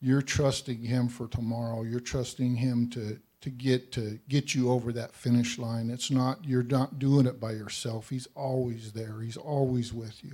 you're 0.05 0.21
trusting 0.21 0.83
Him 0.83 1.07
for 1.07 1.27
tomorrow. 1.27 1.81
You're 1.81 1.99
trusting 1.99 2.57
Him 2.57 2.91
to, 2.91 3.17
to 3.41 3.49
get 3.49 3.91
to 3.93 4.19
get 4.29 4.53
you 4.53 4.71
over 4.71 4.91
that 4.93 5.15
finish 5.15 5.57
line. 5.57 5.89
It's 5.89 6.11
not 6.11 6.45
you're 6.45 6.61
not 6.61 6.99
doing 6.99 7.25
it 7.25 7.39
by 7.39 7.53
yourself. 7.53 8.09
He's 8.09 8.27
always 8.35 8.91
there. 8.91 9.19
He's 9.21 9.35
always 9.35 9.91
with 9.91 10.23
you. 10.23 10.33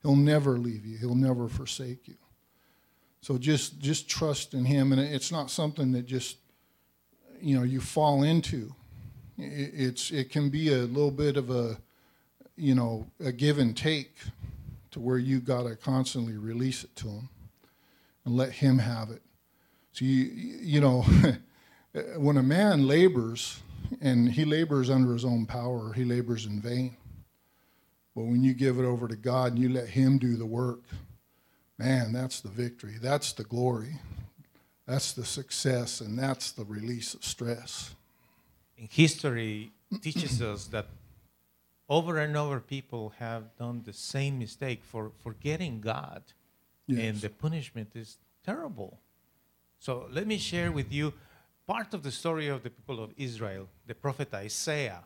He'll 0.00 0.16
never 0.16 0.56
leave 0.56 0.86
you. 0.86 0.96
He'll 0.96 1.14
never 1.14 1.48
forsake 1.48 2.08
you. 2.08 2.14
So 3.20 3.36
just 3.36 3.78
just 3.78 4.08
trust 4.08 4.54
in 4.54 4.64
him 4.64 4.90
and 4.90 5.00
it's 5.02 5.30
not 5.30 5.50
something 5.50 5.92
that 5.92 6.06
just 6.06 6.38
you 7.42 7.58
know 7.58 7.62
you 7.62 7.82
fall 7.82 8.22
into. 8.22 8.74
It's 9.36 10.10
it 10.10 10.30
can 10.30 10.48
be 10.48 10.72
a 10.72 10.78
little 10.78 11.10
bit 11.10 11.36
of 11.36 11.50
a 11.50 11.76
you 12.56 12.74
know 12.74 13.06
a 13.22 13.32
give 13.32 13.58
and 13.58 13.76
take 13.76 14.16
to 14.92 14.98
where 14.98 15.18
you 15.18 15.40
got 15.40 15.64
to 15.64 15.76
constantly 15.76 16.38
release 16.38 16.84
it 16.84 16.96
to 16.96 17.08
him 17.08 17.28
and 18.30 18.38
let 18.38 18.52
him 18.52 18.78
have 18.78 19.10
it. 19.10 19.22
So 19.92 20.04
you 20.04 20.24
you 20.62 20.80
know 20.80 21.04
when 22.16 22.36
a 22.36 22.42
man 22.42 22.86
labors 22.86 23.60
and 24.00 24.30
he 24.30 24.44
labors 24.44 24.88
under 24.88 25.12
his 25.12 25.24
own 25.24 25.46
power, 25.46 25.92
he 25.92 26.04
labors 26.04 26.46
in 26.46 26.60
vain. 26.60 26.96
But 28.14 28.22
when 28.22 28.42
you 28.42 28.54
give 28.54 28.78
it 28.78 28.84
over 28.84 29.08
to 29.08 29.16
God 29.16 29.52
and 29.52 29.58
you 29.60 29.68
let 29.68 29.88
him 29.88 30.18
do 30.18 30.36
the 30.36 30.46
work, 30.46 30.82
man, 31.76 32.12
that's 32.12 32.40
the 32.40 32.48
victory. 32.48 32.96
That's 33.00 33.32
the 33.32 33.44
glory. 33.44 33.96
That's 34.86 35.12
the 35.12 35.24
success, 35.24 36.00
and 36.00 36.18
that's 36.18 36.52
the 36.52 36.64
release 36.64 37.14
of 37.14 37.24
stress. 37.24 37.94
In 38.76 38.88
history 38.90 39.72
teaches 40.02 40.40
us 40.52 40.66
that 40.68 40.86
over 41.88 42.18
and 42.18 42.36
over 42.36 42.60
people 42.60 43.12
have 43.18 43.56
done 43.56 43.82
the 43.84 43.92
same 43.92 44.38
mistake 44.38 44.84
for 44.84 45.10
forgetting 45.22 45.80
God, 45.80 46.22
yes. 46.90 47.08
and 47.08 47.20
the 47.20 47.30
punishment 47.30 47.90
is 47.94 48.18
terrible. 48.44 48.98
So 49.78 50.08
let 50.10 50.26
me 50.26 50.38
share 50.38 50.70
with 50.72 50.92
you 50.92 51.12
part 51.66 51.94
of 51.94 52.02
the 52.02 52.10
story 52.10 52.48
of 52.48 52.62
the 52.62 52.70
people 52.70 53.02
of 53.02 53.12
Israel. 53.16 53.68
The 53.86 53.94
prophet 53.94 54.32
Isaiah 54.34 55.04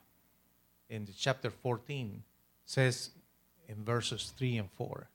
in 0.88 1.09
chapter 1.17 1.50
14 1.50 2.23
says 2.64 3.11
in 3.69 3.85
verses 3.85 4.33
3 4.37 4.59
and 4.59 4.71
4 4.73 5.09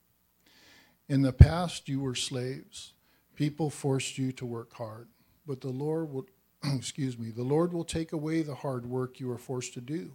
In 1.07 1.21
the 1.21 1.33
past, 1.33 1.89
you 1.89 1.99
were 1.99 2.15
slaves 2.15 2.93
People 3.39 3.69
forced 3.69 4.17
you 4.17 4.33
to 4.33 4.45
work 4.45 4.73
hard, 4.73 5.07
but 5.47 5.61
the 5.61 5.69
Lord 5.69 6.11
will, 6.11 6.25
excuse 6.75 7.17
me, 7.17 7.29
the 7.31 7.41
Lord 7.41 7.71
will 7.71 7.85
take 7.85 8.11
away 8.11 8.41
the 8.41 8.53
hard 8.53 8.85
work 8.85 9.21
you 9.21 9.31
are 9.31 9.37
forced 9.37 9.73
to 9.75 9.79
do. 9.79 10.11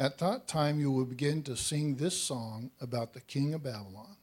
At 0.00 0.18
that 0.18 0.48
time, 0.48 0.80
you 0.80 0.90
will 0.90 1.04
begin 1.04 1.44
to 1.44 1.56
sing 1.56 1.94
this 1.94 2.20
song 2.20 2.72
about 2.80 3.12
the 3.12 3.20
king 3.20 3.54
of 3.54 3.62
Babylon. 3.62 4.16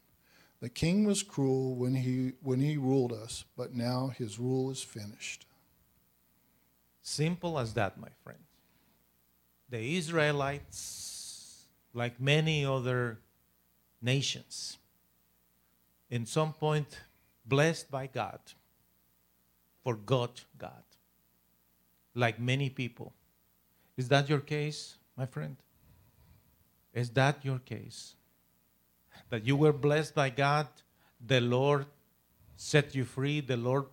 The 0.60 0.70
king 0.70 1.06
was 1.06 1.22
cruel 1.22 1.76
when 1.76 1.96
he, 1.96 2.34
when 2.42 2.60
he 2.60 2.78
ruled 2.78 3.14
us, 3.14 3.46
but 3.56 3.76
now 3.76 4.12
his 4.18 4.40
rule 4.40 4.72
is 4.72 4.82
finished. 4.82 5.46
Simple 7.02 7.60
as 7.60 7.74
that, 7.76 7.98
my 8.00 8.10
friend. 8.24 8.40
The 9.70 9.98
Israelites, 9.98 11.66
like 11.94 12.20
many 12.20 12.66
other 12.66 13.20
nations, 14.02 14.78
in 16.10 16.26
some 16.26 16.54
point 16.54 17.00
blessed 17.46 17.92
by 17.92 18.08
God, 18.08 18.40
forgot 19.84 20.44
God, 20.58 20.84
like 22.16 22.40
many 22.40 22.70
people. 22.70 23.14
Is 23.96 24.10
that 24.10 24.28
your 24.28 24.40
case, 24.40 24.96
my 25.16 25.26
friend? 25.26 25.56
Is 26.94 27.10
that 27.12 27.46
your 27.46 27.60
case? 27.60 28.17
That 29.30 29.46
you 29.46 29.56
were 29.56 29.74
blessed 29.74 30.16
by 30.16 30.30
God, 30.30 30.68
the 31.26 31.42
Lord 31.42 31.86
set 32.56 32.96
you 32.96 33.04
free, 33.04 33.42
the 33.42 33.58
Lord 33.58 33.86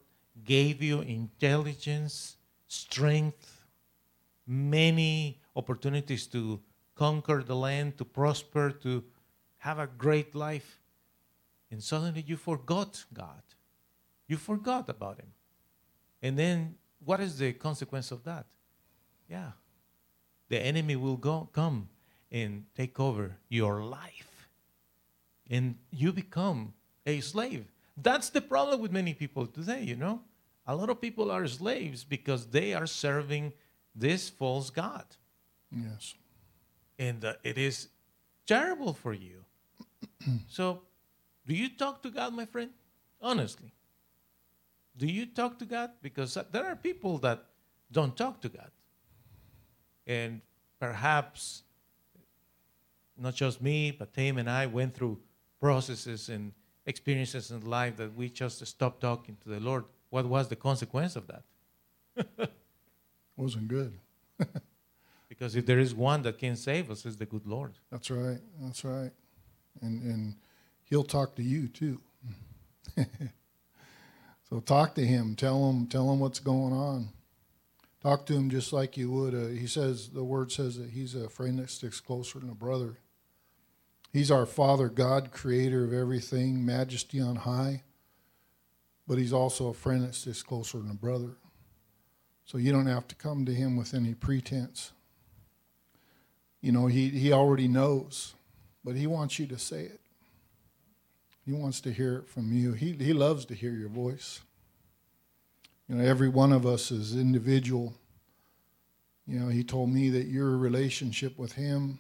gave 0.45 0.83
you 0.83 1.01
intelligence, 1.01 2.37
strength, 2.67 3.65
many 4.47 5.41
opportunities 5.57 6.27
to 6.29 6.61
conquer 6.95 7.43
the 7.43 7.57
land, 7.57 7.99
to 7.99 8.05
prosper, 8.05 8.71
to 8.71 9.05
have 9.59 9.79
a 9.79 9.87
great 9.87 10.35
life 10.35 10.79
and 11.75 11.83
suddenly 11.83 12.23
you 12.25 12.37
forgot 12.37 13.05
God. 13.13 13.43
You 14.29 14.37
forgot 14.37 14.89
about 14.89 15.19
Him. 15.19 15.33
And 16.23 16.39
then 16.39 16.77
what 17.05 17.19
is 17.19 17.37
the 17.37 17.53
consequence 17.53 18.13
of 18.13 18.23
that? 18.23 18.47
Yeah. 19.29 19.51
The 20.51 20.61
enemy 20.61 20.95
will 20.95 21.17
go, 21.17 21.49
come 21.53 21.89
and 22.31 22.67
take 22.77 23.01
over 23.01 23.39
your 23.49 23.83
life. 23.83 24.34
And 25.51 25.77
you 25.91 26.13
become 26.13 26.73
a 27.07 27.21
slave. 27.21 27.67
That's 27.97 28.31
the 28.31 28.41
problem 28.41 28.81
with 28.81 28.93
many 28.93 29.15
people 29.15 29.47
today, 29.47 29.83
you 29.83 29.97
know? 29.97 30.23
A 30.67 30.75
lot 30.75 30.91
of 30.91 31.01
people 31.01 31.31
are 31.31 31.47
slaves 31.47 32.05
because 32.05 32.47
they 32.47 32.73
are 32.73 32.87
serving 32.87 33.53
this 33.95 34.31
false 34.31 34.71
God. 34.71 35.05
Yes. 35.71 36.15
And 36.99 37.25
uh, 37.25 37.35
it 37.43 37.59
is 37.59 37.89
terrible 38.47 38.95
for 38.95 39.13
you. 39.13 39.45
so, 40.49 40.81
do 41.47 41.55
you 41.55 41.69
talk 41.69 42.03
to 42.03 42.11
God, 42.11 42.33
my 42.33 42.47
friend? 42.47 42.71
Honestly. 43.21 43.73
Do 44.97 45.07
you 45.07 45.27
talk 45.27 45.59
to 45.59 45.65
God? 45.65 45.91
Because 46.03 46.37
uh, 46.37 46.45
there 46.51 46.65
are 46.65 46.77
people 46.77 47.19
that 47.19 47.45
don't 47.93 48.17
talk 48.17 48.41
to 48.43 48.49
God. 48.49 48.71
And 50.07 50.41
perhaps 50.81 51.63
not 53.19 53.35
just 53.35 53.61
me, 53.61 53.91
but 53.91 54.13
Tim 54.13 54.39
and 54.39 54.49
I 54.49 54.67
went 54.67 54.95
through 54.95 55.19
processes 55.65 56.29
and 56.29 56.53
experiences 56.85 57.51
in 57.51 57.65
life 57.65 57.97
that 57.97 58.15
we 58.15 58.29
just 58.29 58.67
stopped 58.67 59.01
talking 59.01 59.35
to 59.43 59.49
the 59.49 59.59
Lord. 59.59 59.85
What 60.11 60.27
was 60.27 60.47
the 60.49 60.57
consequence 60.57 61.17
of 61.17 61.27
that? 61.29 62.51
Wasn't 63.39 63.69
good. 63.69 63.99
because 65.31 65.57
if 65.57 65.65
there 65.65 65.79
is 65.79 65.95
one 65.95 66.21
that 66.25 66.37
can 66.37 66.57
save 66.57 66.91
us, 66.91 67.07
it's 67.07 67.17
the 67.17 67.25
good 67.25 67.47
Lord. 67.47 67.73
That's 67.91 68.11
right. 68.11 68.41
That's 68.61 68.85
right. 68.85 69.11
And 69.81 70.03
and 70.03 70.35
he'll 70.85 71.03
talk 71.03 71.35
to 71.37 71.43
you 71.43 71.69
too. 71.69 71.99
so 74.51 74.61
talk 74.61 74.95
to 74.97 75.07
him. 75.07 75.35
Tell 75.35 75.71
him. 75.71 75.87
Tell 75.87 76.13
him 76.13 76.21
what's 76.21 76.41
going 76.41 76.75
on. 76.75 77.09
Talk 78.03 78.27
to 78.27 78.35
him 78.35 78.51
just 78.51 78.75
like 78.75 78.99
you 78.99 79.11
would. 79.11 79.35
Uh, 79.35 79.47
he 79.47 79.67
says 79.67 80.11
the 80.11 80.25
word 80.25 80.53
says 80.53 80.77
that 80.77 80.91
he's 80.91 81.15
a 81.15 81.31
friend 81.31 81.59
that 81.59 81.71
sticks 81.71 82.01
closer 82.01 82.39
than 82.39 82.51
a 82.51 82.55
brother. 82.55 82.99
He's 84.15 84.31
our 84.31 84.47
Father 84.47 84.89
God, 84.89 85.33
creator 85.33 85.83
of 85.83 85.93
everything, 85.93 86.65
majesty 86.65 87.21
on 87.21 87.35
high. 87.35 87.83
But 89.09 89.19
he's 89.19 89.33
also 89.33 89.67
a 89.67 89.75
friend 89.75 90.05
that 90.05 90.15
sticks 90.15 90.41
closer 90.41 90.79
than 90.79 90.93
a 90.93 90.95
brother. 90.95 91.33
So 92.45 92.57
you 92.57 92.71
don't 92.71 92.87
have 92.87 93.09
to 93.09 93.17
come 93.17 93.45
to 93.45 93.53
him 93.53 93.77
with 93.77 93.93
any 93.93 94.15
pretense. 94.15 94.93
You 96.61 96.71
know, 96.71 96.87
he, 96.87 97.09
he 97.09 97.33
already 97.33 97.67
knows, 97.67 98.35
but 98.85 98.95
he 98.95 99.09
wants 99.09 99.41
you 99.41 99.47
to 99.49 99.59
say 99.59 99.81
it. 99.83 100.01
He 101.45 101.51
wants 101.51 101.81
to 101.81 101.91
hear 101.91 102.19
it 102.19 102.29
from 102.29 102.53
you. 102.53 102.73
He, 102.73 102.93
he 102.93 103.13
loves 103.13 103.45
to 103.47 103.55
hear 103.55 103.73
your 103.73 103.89
voice. 103.89 104.43
You 105.89 105.97
know, 105.97 106.05
every 106.05 106.29
one 106.29 106.53
of 106.53 106.65
us 106.65 106.93
is 106.93 107.17
individual. 107.17 107.95
You 109.27 109.41
know, 109.41 109.49
he 109.49 109.65
told 109.65 109.91
me 109.91 110.09
that 110.11 110.27
your 110.27 110.57
relationship 110.57 111.37
with 111.37 111.55
him 111.55 111.99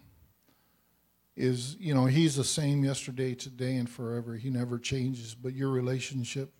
is, 1.36 1.76
you 1.80 1.94
know, 1.94 2.06
he's 2.06 2.36
the 2.36 2.44
same 2.44 2.84
yesterday, 2.84 3.34
today, 3.34 3.76
and 3.76 3.88
forever. 3.88 4.34
He 4.36 4.50
never 4.50 4.78
changes, 4.78 5.34
but 5.34 5.54
your 5.54 5.70
relationship 5.70 6.52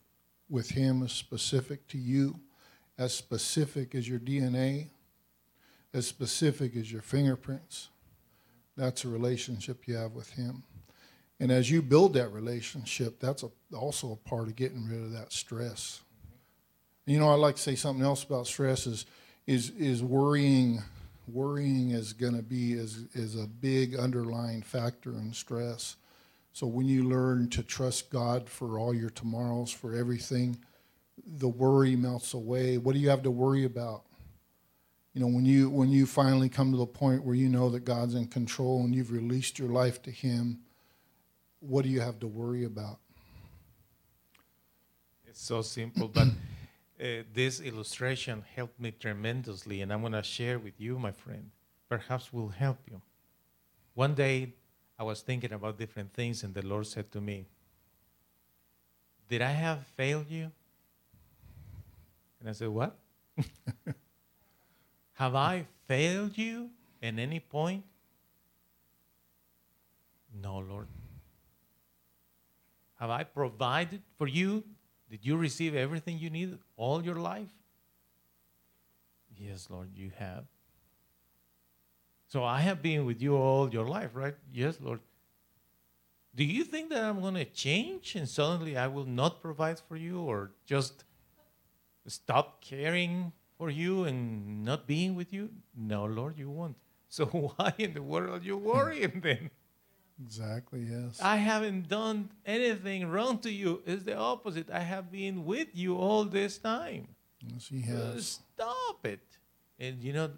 with 0.49 0.69
him 0.69 1.01
is 1.03 1.11
specific 1.11 1.87
to 1.87 1.97
you, 1.97 2.39
as 2.97 3.13
specific 3.13 3.95
as 3.95 4.07
your 4.07 4.19
DNA, 4.19 4.87
as 5.93 6.05
specific 6.05 6.75
as 6.75 6.91
your 6.91 7.01
fingerprints. 7.01 7.89
That's 8.75 9.05
a 9.05 9.07
relationship 9.07 9.87
you 9.87 9.95
have 9.95 10.11
with 10.11 10.31
him. 10.31 10.63
And 11.39 11.51
as 11.51 11.69
you 11.69 11.81
build 11.81 12.13
that 12.13 12.29
relationship, 12.29 13.19
that's 13.19 13.43
a, 13.43 13.49
also 13.75 14.11
a 14.11 14.29
part 14.29 14.47
of 14.47 14.55
getting 14.55 14.87
rid 14.87 15.01
of 15.01 15.11
that 15.13 15.31
stress. 15.31 16.01
You 17.05 17.19
know, 17.19 17.29
I'd 17.29 17.39
like 17.39 17.55
to 17.55 17.61
say 17.61 17.75
something 17.75 18.03
else 18.03 18.23
about 18.23 18.47
stress 18.47 18.87
is 18.87 19.05
is 19.47 19.69
is 19.71 20.01
worrying 20.01 20.81
worrying 21.27 21.91
is 21.91 22.13
going 22.13 22.35
to 22.35 22.43
be 22.43 22.73
is 22.73 23.05
is 23.13 23.35
a 23.35 23.47
big 23.47 23.95
underlying 23.95 24.61
factor 24.61 25.11
in 25.11 25.33
stress. 25.33 25.95
So 26.53 26.67
when 26.67 26.85
you 26.85 27.03
learn 27.03 27.49
to 27.49 27.63
trust 27.63 28.09
God 28.09 28.49
for 28.49 28.79
all 28.79 28.93
your 28.93 29.09
tomorrows, 29.09 29.71
for 29.71 29.93
everything, 29.93 30.57
the 31.25 31.49
worry 31.49 31.95
melts 31.95 32.33
away. 32.33 32.77
What 32.77 32.93
do 32.93 32.99
you 32.99 33.09
have 33.09 33.23
to 33.23 33.31
worry 33.31 33.65
about? 33.65 34.03
You 35.13 35.21
know, 35.21 35.27
when 35.27 35.45
you 35.45 35.69
when 35.69 35.89
you 35.89 36.05
finally 36.05 36.49
come 36.49 36.71
to 36.71 36.77
the 36.77 36.85
point 36.85 37.23
where 37.23 37.35
you 37.35 37.49
know 37.49 37.69
that 37.69 37.85
God's 37.85 38.15
in 38.15 38.27
control 38.27 38.81
and 38.83 38.93
you've 38.93 39.11
released 39.11 39.57
your 39.57 39.69
life 39.69 40.01
to 40.03 40.11
him, 40.11 40.59
what 41.59 41.83
do 41.83 41.89
you 41.89 42.01
have 42.01 42.19
to 42.19 42.27
worry 42.27 42.65
about? 42.65 42.99
It's 45.25 45.41
so 45.41 45.61
simple, 45.61 46.07
but 46.07 46.27
uh, 47.01 47.23
this 47.33 47.59
illustration 47.59 48.43
helped 48.55 48.79
me 48.79 48.91
tremendously, 48.91 49.81
and 49.81 49.91
I'm 49.91 50.01
going 50.01 50.13
to 50.13 50.23
share 50.23 50.59
with 50.59 50.79
you, 50.79 50.97
my 50.97 51.11
friend. 51.11 51.49
Perhaps 51.89 52.31
will 52.31 52.49
help 52.49 52.77
you. 52.89 53.01
One 53.93 54.13
day, 54.13 54.53
I 54.97 55.03
was 55.03 55.21
thinking 55.21 55.51
about 55.51 55.77
different 55.77 56.13
things, 56.13 56.43
and 56.43 56.53
the 56.53 56.65
Lord 56.65 56.87
said 56.87 57.11
to 57.11 57.21
me, 57.21 57.45
Did 59.27 59.41
I 59.41 59.51
have 59.51 59.85
failed 59.95 60.29
you? 60.29 60.51
And 62.39 62.49
I 62.49 62.53
said, 62.53 62.69
What? 62.69 62.97
have 65.13 65.35
I 65.35 65.65
failed 65.87 66.37
you 66.37 66.69
at 67.03 67.19
any 67.19 67.39
point? 67.39 67.83
No, 70.41 70.59
Lord. 70.59 70.87
Have 72.99 73.09
I 73.09 73.23
provided 73.23 74.01
for 74.17 74.27
you 74.27 74.63
did 75.09 75.25
you 75.25 75.37
receive 75.37 75.75
everything 75.75 76.17
you 76.17 76.29
needed 76.29 76.59
all 76.77 77.03
your 77.03 77.15
life? 77.15 77.49
Yes, 79.37 79.67
Lord, 79.69 79.89
you 79.93 80.11
have. 80.17 80.45
So 82.27 82.43
I 82.43 82.61
have 82.61 82.81
been 82.81 83.05
with 83.05 83.21
you 83.21 83.35
all 83.35 83.69
your 83.69 83.87
life, 83.87 84.11
right? 84.13 84.35
Yes, 84.51 84.77
Lord. 84.81 84.99
Do 86.35 86.43
you 86.43 86.63
think 86.63 86.89
that 86.89 87.03
I'm 87.03 87.21
going 87.21 87.35
to 87.35 87.45
change 87.45 88.15
and 88.15 88.27
suddenly 88.27 88.75
I 88.75 88.87
will 88.87 89.05
not 89.05 89.41
provide 89.41 89.79
for 89.79 89.95
you 89.95 90.19
or 90.21 90.51
just 90.65 91.05
stop 92.07 92.61
caring 92.61 93.31
for 93.57 93.69
you 93.69 94.03
and 94.03 94.65
not 94.65 94.85
being 94.85 95.15
with 95.15 95.31
you? 95.31 95.49
No, 95.75 96.05
Lord, 96.05 96.37
you 96.37 96.49
won't. 96.49 96.77
So 97.07 97.25
why 97.25 97.73
in 97.77 97.93
the 97.93 98.01
world 98.01 98.41
are 98.41 98.45
you 98.45 98.57
worrying 98.57 99.21
then? 99.23 99.49
Exactly, 100.23 100.81
yes. 100.81 101.19
I 101.21 101.35
haven't 101.37 101.89
done 101.89 102.29
anything 102.45 103.07
wrong 103.07 103.39
to 103.39 103.51
you. 103.51 103.81
It's 103.85 104.03
the 104.03 104.15
opposite. 104.15 104.69
I 104.71 104.79
have 104.79 105.11
been 105.11 105.45
with 105.45 105.67
you 105.73 105.97
all 105.97 106.23
this 106.23 106.57
time. 106.57 107.07
Yes, 107.41 107.67
he 107.67 107.81
has. 107.81 107.99
Uh, 107.99 108.19
stop 108.21 109.05
it. 109.05 109.19
And 109.79 110.01
you 110.01 110.13
know, 110.13 110.31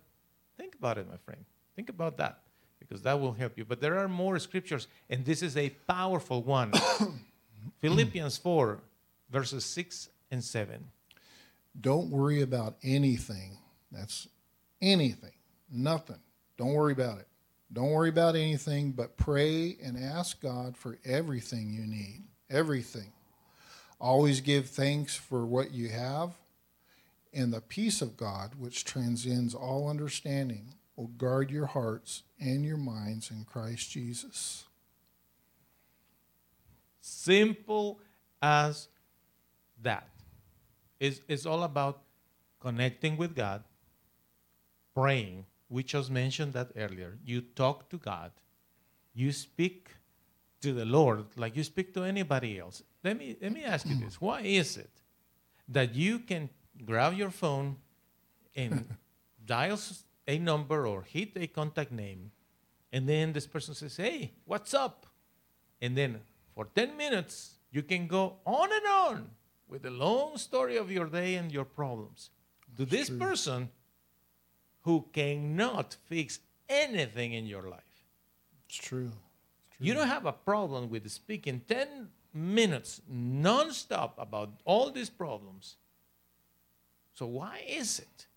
think 0.57 0.75
about 0.75 0.97
it, 0.97 1.07
my 1.09 1.17
friend. 1.17 1.43
Think 1.75 1.89
about 1.89 2.17
that 2.17 2.39
because 2.79 3.01
that 3.03 3.19
will 3.19 3.33
help 3.33 3.57
you. 3.57 3.65
But 3.65 3.81
there 3.81 3.97
are 3.99 4.07
more 4.07 4.39
scriptures, 4.39 4.87
and 5.09 5.25
this 5.25 5.41
is 5.41 5.55
a 5.57 5.69
powerful 5.87 6.41
one. 6.41 6.71
Philippians 7.79 8.37
4, 8.37 8.79
verses 9.29 9.65
6 9.65 10.09
and 10.31 10.43
7. 10.43 10.83
Don't 11.79 12.09
worry 12.09 12.41
about 12.41 12.77
anything. 12.83 13.57
That's 13.91 14.27
anything, 14.81 15.33
nothing. 15.71 16.19
Don't 16.57 16.73
worry 16.73 16.93
about 16.93 17.19
it. 17.19 17.27
Don't 17.71 17.91
worry 17.91 18.09
about 18.09 18.35
anything, 18.35 18.91
but 18.91 19.17
pray 19.17 19.77
and 19.83 19.97
ask 19.97 20.41
God 20.41 20.77
for 20.77 20.97
everything 21.05 21.73
you 21.73 21.85
need. 21.85 22.23
Everything. 22.49 23.11
Always 23.99 24.41
give 24.41 24.69
thanks 24.69 25.15
for 25.15 25.45
what 25.45 25.71
you 25.71 25.89
have, 25.89 26.31
and 27.33 27.51
the 27.51 27.61
peace 27.61 28.01
of 28.01 28.15
God, 28.15 28.53
which 28.57 28.85
transcends 28.85 29.53
all 29.53 29.89
understanding, 29.89 30.75
will 30.95 31.07
guard 31.07 31.51
your 31.51 31.65
hearts 31.65 32.23
and 32.39 32.63
your 32.63 32.77
minds 32.77 33.31
in 33.31 33.43
Christ 33.43 33.91
Jesus. 33.91 34.65
Simple 37.01 37.99
as 38.41 38.87
that. 39.81 40.07
It's, 40.99 41.21
it's 41.27 41.45
all 41.45 41.63
about 41.63 42.01
connecting 42.59 43.17
with 43.17 43.35
God, 43.35 43.63
praying, 44.95 45.45
we 45.69 45.83
just 45.83 46.09
mentioned 46.09 46.53
that 46.53 46.71
earlier. 46.75 47.17
You 47.23 47.41
talk 47.41 47.89
to 47.89 47.97
God, 47.97 48.31
you 49.13 49.31
speak 49.31 49.89
to 50.61 50.73
the 50.73 50.85
Lord 50.85 51.25
like 51.35 51.55
you 51.55 51.63
speak 51.63 51.93
to 51.93 52.03
anybody 52.03 52.59
else. 52.59 52.83
Let 53.03 53.17
me, 53.17 53.35
let 53.41 53.51
me 53.51 53.63
ask 53.63 53.85
you 53.87 53.95
this 53.95 54.19
why 54.27 54.41
is 54.41 54.77
it 54.77 54.89
that 55.67 55.95
you 55.95 56.19
can 56.19 56.49
grab 56.85 57.13
your 57.13 57.31
phone 57.31 57.77
and 58.55 58.87
dial 59.45 59.77
a 60.27 60.37
number 60.37 60.85
or 60.85 61.03
hit 61.03 61.31
a 61.35 61.47
contact 61.47 61.91
name, 61.91 62.31
and 62.91 63.07
then 63.07 63.33
this 63.33 63.47
person 63.47 63.73
says, 63.73 63.97
Hey, 63.97 64.33
what's 64.45 64.73
up? 64.73 65.05
And 65.81 65.95
then 65.97 66.19
for 66.53 66.65
10 66.75 66.97
minutes, 66.97 67.55
you 67.71 67.83
can 67.83 68.07
go 68.07 68.37
on 68.45 68.69
and 68.71 68.85
on 68.87 69.29
with 69.67 69.83
the 69.83 69.91
long 69.91 70.37
story 70.37 70.77
of 70.77 70.91
your 70.91 71.05
day 71.05 71.35
and 71.35 71.51
your 71.51 71.65
problems. 71.65 72.29
To 72.77 72.85
this 72.85 73.07
true. 73.07 73.17
person, 73.17 73.69
who 74.87 75.05
cannot 75.11 75.97
fix 76.05 76.39
anything 76.69 77.33
in 77.33 77.45
your 77.45 77.63
life. 77.63 77.95
It's 78.65 78.77
true. 78.77 79.11
It's 79.11 79.75
true. 79.75 79.85
You 79.85 79.93
don't 79.93 80.07
have 80.07 80.25
a 80.25 80.31
problem 80.31 80.89
with 80.89 81.11
speaking 81.11 81.59
10 81.67 82.07
minutes 82.33 83.01
nonstop 83.11 84.11
about 84.17 84.49
all 84.63 84.89
these 84.89 85.09
problems. 85.09 85.75
So, 87.15 87.25
why 87.25 87.63
is 87.67 87.99
it 87.99 88.27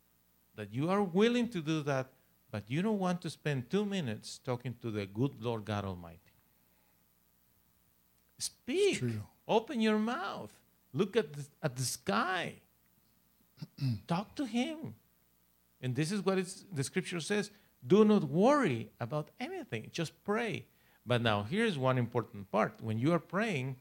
that 0.57 0.75
you 0.75 0.91
are 0.91 1.05
willing 1.05 1.49
to 1.51 1.61
do 1.61 1.83
that, 1.83 2.09
but 2.51 2.65
you 2.67 2.83
don't 2.83 2.99
want 2.99 3.23
to 3.23 3.31
spend 3.31 3.71
two 3.71 3.85
minutes 3.85 4.41
talking 4.45 4.75
to 4.83 4.91
the 4.91 5.07
good 5.07 5.41
Lord 5.41 5.65
God 5.65 5.85
Almighty? 5.85 6.35
Speak. 8.39 9.05
Open 9.47 9.81
your 9.81 10.01
mouth. 10.01 10.53
Look 10.93 11.17
at 11.17 11.33
the, 11.33 11.45
at 11.63 11.77
the 11.77 11.85
sky. 11.85 12.55
Talk 14.09 14.35
to 14.35 14.47
him. 14.47 14.97
And 15.81 15.95
this 15.97 16.13
is 16.13 16.25
what 16.25 16.39
it's, 16.39 16.65
the 16.73 16.85
scripture 16.85 17.21
says 17.21 17.51
do 17.87 18.05
not 18.05 18.25
worry 18.25 18.91
about 19.01 19.31
anything, 19.41 19.89
just 19.93 20.13
pray. 20.25 20.67
But 21.07 21.23
now, 21.23 21.45
here's 21.45 21.79
one 21.79 21.97
important 21.97 22.51
part. 22.51 22.75
When 22.83 22.99
you 22.99 23.13
are 23.15 23.19
praying, 23.19 23.77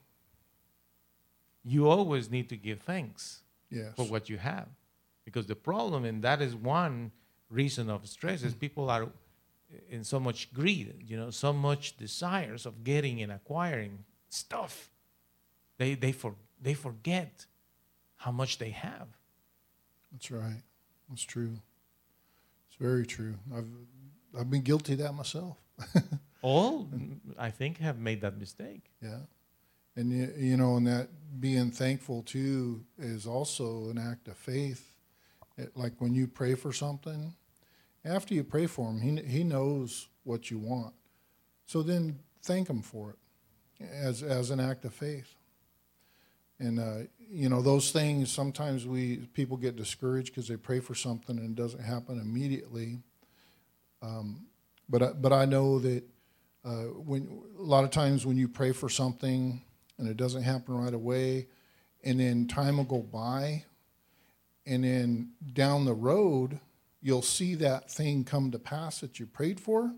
you 1.65 1.87
always 1.89 2.29
need 2.29 2.49
to 2.49 2.55
give 2.57 2.79
thanks 2.81 3.41
Yes. 3.69 3.93
for 3.95 4.05
what 4.05 4.29
you 4.29 4.37
have. 4.37 4.67
Because 5.25 5.45
the 5.45 5.55
problem, 5.55 6.05
and 6.05 6.23
that 6.23 6.41
is 6.41 6.55
one 6.55 7.11
reason 7.49 7.89
of 7.89 8.07
stress, 8.07 8.41
is 8.41 8.53
people 8.53 8.89
are 8.89 9.09
in 9.89 10.03
so 10.03 10.19
much 10.19 10.51
greed, 10.53 11.03
you 11.05 11.17
know, 11.17 11.29
so 11.29 11.53
much 11.53 11.97
desires 11.97 12.65
of 12.65 12.83
getting 12.83 13.21
and 13.21 13.31
acquiring 13.31 14.05
stuff. 14.29 14.89
They, 15.77 15.93
they, 15.93 16.11
for, 16.13 16.33
they 16.59 16.73
forget 16.73 17.45
how 18.15 18.31
much 18.31 18.57
they 18.57 18.69
have. 18.71 19.07
That's 20.11 20.31
right. 20.31 20.61
That's 21.09 21.23
true. 21.23 21.51
Very 22.79 23.05
true. 23.05 23.35
I've 23.55 23.67
I've 24.37 24.49
been 24.49 24.61
guilty 24.61 24.93
of 24.93 24.99
that 24.99 25.13
myself. 25.13 25.57
All, 26.41 26.87
I 27.37 27.49
think, 27.49 27.79
have 27.79 27.99
made 27.99 28.21
that 28.21 28.37
mistake. 28.37 28.91
Yeah. 29.01 29.19
And 29.95 30.11
you, 30.11 30.33
you 30.37 30.57
know, 30.57 30.77
and 30.77 30.87
that 30.87 31.09
being 31.41 31.71
thankful 31.71 32.23
too 32.23 32.85
is 32.97 33.27
also 33.27 33.89
an 33.89 33.97
act 33.97 34.27
of 34.27 34.37
faith. 34.37 34.95
It, 35.57 35.75
like 35.75 35.93
when 35.99 36.13
you 36.13 36.27
pray 36.27 36.55
for 36.55 36.71
something, 36.71 37.33
after 38.05 38.33
you 38.33 38.43
pray 38.43 38.65
for 38.67 38.89
him, 38.89 39.01
he 39.01 39.21
he 39.23 39.43
knows 39.43 40.07
what 40.23 40.49
you 40.49 40.59
want. 40.59 40.93
So 41.65 41.83
then 41.83 42.19
thank 42.43 42.69
him 42.69 42.81
for 42.81 43.11
it 43.11 43.85
as 43.91 44.23
as 44.23 44.51
an 44.51 44.59
act 44.59 44.85
of 44.85 44.93
faith. 44.93 45.35
And 46.59 46.79
uh, 46.79 47.07
you 47.29 47.47
know 47.47 47.61
those 47.61 47.91
things. 47.91 48.31
Sometimes 48.31 48.85
we 48.85 49.17
people 49.33 49.55
get 49.55 49.75
discouraged 49.75 50.29
because 50.29 50.47
they 50.47 50.57
pray 50.57 50.79
for 50.79 50.95
something 50.95 51.37
and 51.37 51.57
it 51.57 51.61
doesn't 51.61 51.83
happen 51.83 52.19
immediately. 52.19 52.99
Um, 54.01 54.47
but 54.89 55.03
I, 55.03 55.11
but 55.13 55.31
I 55.31 55.45
know 55.45 55.79
that 55.79 56.03
uh, 56.65 56.85
when 57.05 57.41
a 57.57 57.61
lot 57.61 57.83
of 57.83 57.91
times 57.91 58.25
when 58.25 58.37
you 58.37 58.47
pray 58.47 58.71
for 58.71 58.89
something 58.89 59.61
and 59.97 60.07
it 60.07 60.17
doesn't 60.17 60.43
happen 60.43 60.75
right 60.75 60.93
away, 60.93 61.47
and 62.03 62.19
then 62.19 62.47
time 62.47 62.77
will 62.77 62.83
go 62.85 63.01
by, 63.01 63.65
and 64.65 64.83
then 64.83 65.31
down 65.53 65.85
the 65.85 65.93
road 65.93 66.59
you'll 67.01 67.21
see 67.21 67.55
that 67.55 67.89
thing 67.89 68.23
come 68.25 68.51
to 68.51 68.59
pass 68.59 68.99
that 68.99 69.19
you 69.19 69.25
prayed 69.25 69.59
for, 69.59 69.93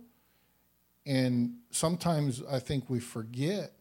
and 1.06 1.56
sometimes 1.72 2.44
I 2.50 2.60
think 2.60 2.90
we 2.90 3.00
forget 3.00 3.74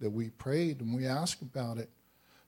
that 0.00 0.10
we 0.10 0.30
prayed 0.30 0.80
and 0.80 0.94
we 0.94 1.06
ask 1.06 1.40
about 1.40 1.78
it. 1.78 1.88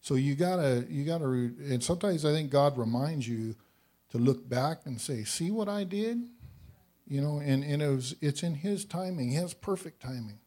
So 0.08 0.14
you 0.14 0.36
gotta 0.36 0.86
you 0.88 1.04
gotta 1.04 1.26
and 1.26 1.84
sometimes 1.84 2.24
I 2.24 2.32
think 2.32 2.50
God 2.50 2.78
reminds 2.78 3.28
you 3.28 3.54
to 4.08 4.16
look 4.16 4.48
back 4.48 4.86
and 4.86 4.98
say, 4.98 5.22
"See 5.24 5.50
what 5.50 5.68
I 5.68 5.84
did." 5.84 6.22
You 7.06 7.20
know, 7.20 7.40
and, 7.44 7.62
and 7.62 7.82
it 7.82 7.88
was, 7.88 8.16
it's 8.22 8.42
in 8.42 8.54
His 8.54 8.86
timing. 8.86 9.28
He 9.28 9.34
has 9.34 9.52
perfect 9.52 10.00
timing, 10.00 10.38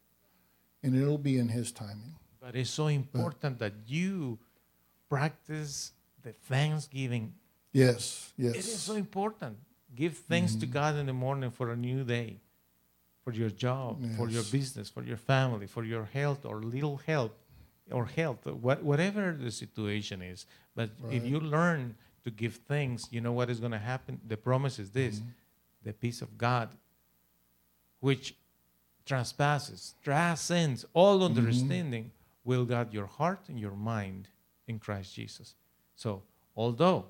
and 0.82 0.96
it'll 0.96 1.16
be 1.16 1.38
in 1.38 1.46
His 1.46 1.70
timing. 1.70 2.16
But 2.40 2.56
it's 2.56 2.70
so 2.70 2.88
important 2.88 3.60
that 3.60 3.74
you 3.86 4.40
practice 5.08 5.92
the 6.24 6.32
thanksgiving. 6.32 7.34
Yes, 7.72 8.32
yes. 8.36 8.54
It 8.54 8.58
is 8.58 8.80
so 8.80 8.94
important. 8.94 9.58
Give 9.94 10.16
thanks 10.16 10.56
to 10.56 10.66
mm-hmm. 10.66 10.72
God 10.72 10.96
in 10.96 11.06
the 11.06 11.12
morning 11.12 11.52
for 11.52 11.70
a 11.70 11.76
new 11.76 12.02
day, 12.02 12.40
for 13.22 13.32
your 13.32 13.50
job, 13.50 14.02
for 14.16 14.28
your 14.28 14.42
business, 14.42 14.88
for 14.88 15.04
your 15.04 15.18
family, 15.18 15.68
for 15.68 15.84
your 15.84 16.06
health 16.06 16.44
or 16.44 16.56
little 16.62 16.96
help 17.06 17.38
or 17.90 18.06
health, 18.06 18.46
what, 18.46 18.82
whatever 18.82 19.36
the 19.38 19.50
situation 19.50 20.22
is. 20.22 20.46
But 20.74 20.90
if 21.10 21.26
you 21.26 21.40
learn 21.40 21.96
to 22.24 22.30
give 22.30 22.56
thanks, 22.68 23.08
you 23.10 23.20
know 23.20 23.32
what 23.32 23.50
is 23.50 23.60
going 23.60 23.72
to 23.72 23.78
happen? 23.78 24.20
The 24.26 24.36
promise 24.36 24.78
is 24.78 24.90
this 24.90 25.16
mm-hmm. 25.16 25.28
the 25.84 25.92
peace 25.92 26.22
of 26.22 26.38
God, 26.38 26.70
which 28.00 28.34
trespasses, 29.04 29.94
transcends 30.02 30.86
all 30.94 31.18
mm-hmm. 31.18 31.38
understanding, 31.38 32.12
will 32.44 32.64
guard 32.64 32.92
your 32.92 33.06
heart 33.06 33.40
and 33.48 33.58
your 33.58 33.72
mind 33.72 34.28
in 34.66 34.78
Christ 34.78 35.14
Jesus. 35.14 35.54
So, 35.96 36.22
although 36.56 37.06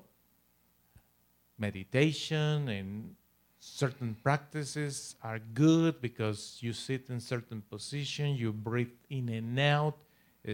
meditation 1.57 2.67
and 2.69 3.15
certain 3.59 4.15
practices 4.21 5.15
are 5.23 5.39
good 5.39 6.01
because 6.01 6.57
you 6.59 6.73
sit 6.73 7.09
in 7.09 7.19
certain 7.19 7.61
position, 7.69 8.35
you 8.35 8.51
breathe 8.51 8.89
in 9.09 9.29
and 9.29 9.59
out, 9.59 9.97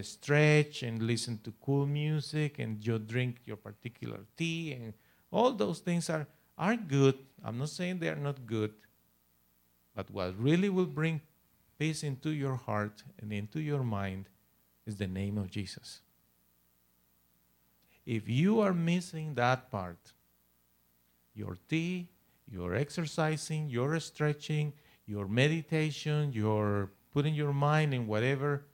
stretch 0.02 0.82
and 0.82 1.02
listen 1.02 1.38
to 1.44 1.52
cool 1.64 1.86
music, 1.86 2.58
and 2.58 2.84
you 2.84 2.98
drink 2.98 3.40
your 3.44 3.56
particular 3.56 4.20
tea, 4.36 4.72
and 4.72 4.94
all 5.30 5.52
those 5.52 5.80
things 5.80 6.08
are 6.08 6.26
are 6.56 6.76
good. 6.76 7.18
I'm 7.42 7.58
not 7.58 7.70
saying 7.70 7.98
they 7.98 8.08
are 8.08 8.16
not 8.16 8.46
good, 8.46 8.72
but 9.94 10.10
what 10.10 10.38
really 10.38 10.68
will 10.68 10.86
bring 10.86 11.22
peace 11.78 12.02
into 12.02 12.30
your 12.30 12.56
heart 12.56 13.02
and 13.20 13.32
into 13.32 13.60
your 13.60 13.82
mind 13.82 14.28
is 14.86 14.96
the 14.96 15.06
name 15.06 15.38
of 15.38 15.50
Jesus. 15.50 16.02
If 18.04 18.28
you 18.28 18.60
are 18.60 18.74
missing 18.74 19.34
that 19.34 19.70
part, 19.70 20.12
your 21.34 21.56
tea, 21.68 22.08
your 22.46 22.74
exercising, 22.74 23.70
your 23.70 23.98
stretching, 24.00 24.72
your 25.06 25.26
meditation, 25.26 26.32
your 26.32 26.90
putting 27.12 27.34
your 27.34 27.52
mind 27.52 27.94
in 27.94 28.06
whatever 28.06 28.64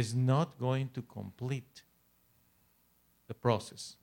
is 0.00 0.14
not 0.14 0.58
going 0.58 0.88
to 0.96 1.02
complete 1.18 1.82
the 3.28 3.34
process 3.34 3.96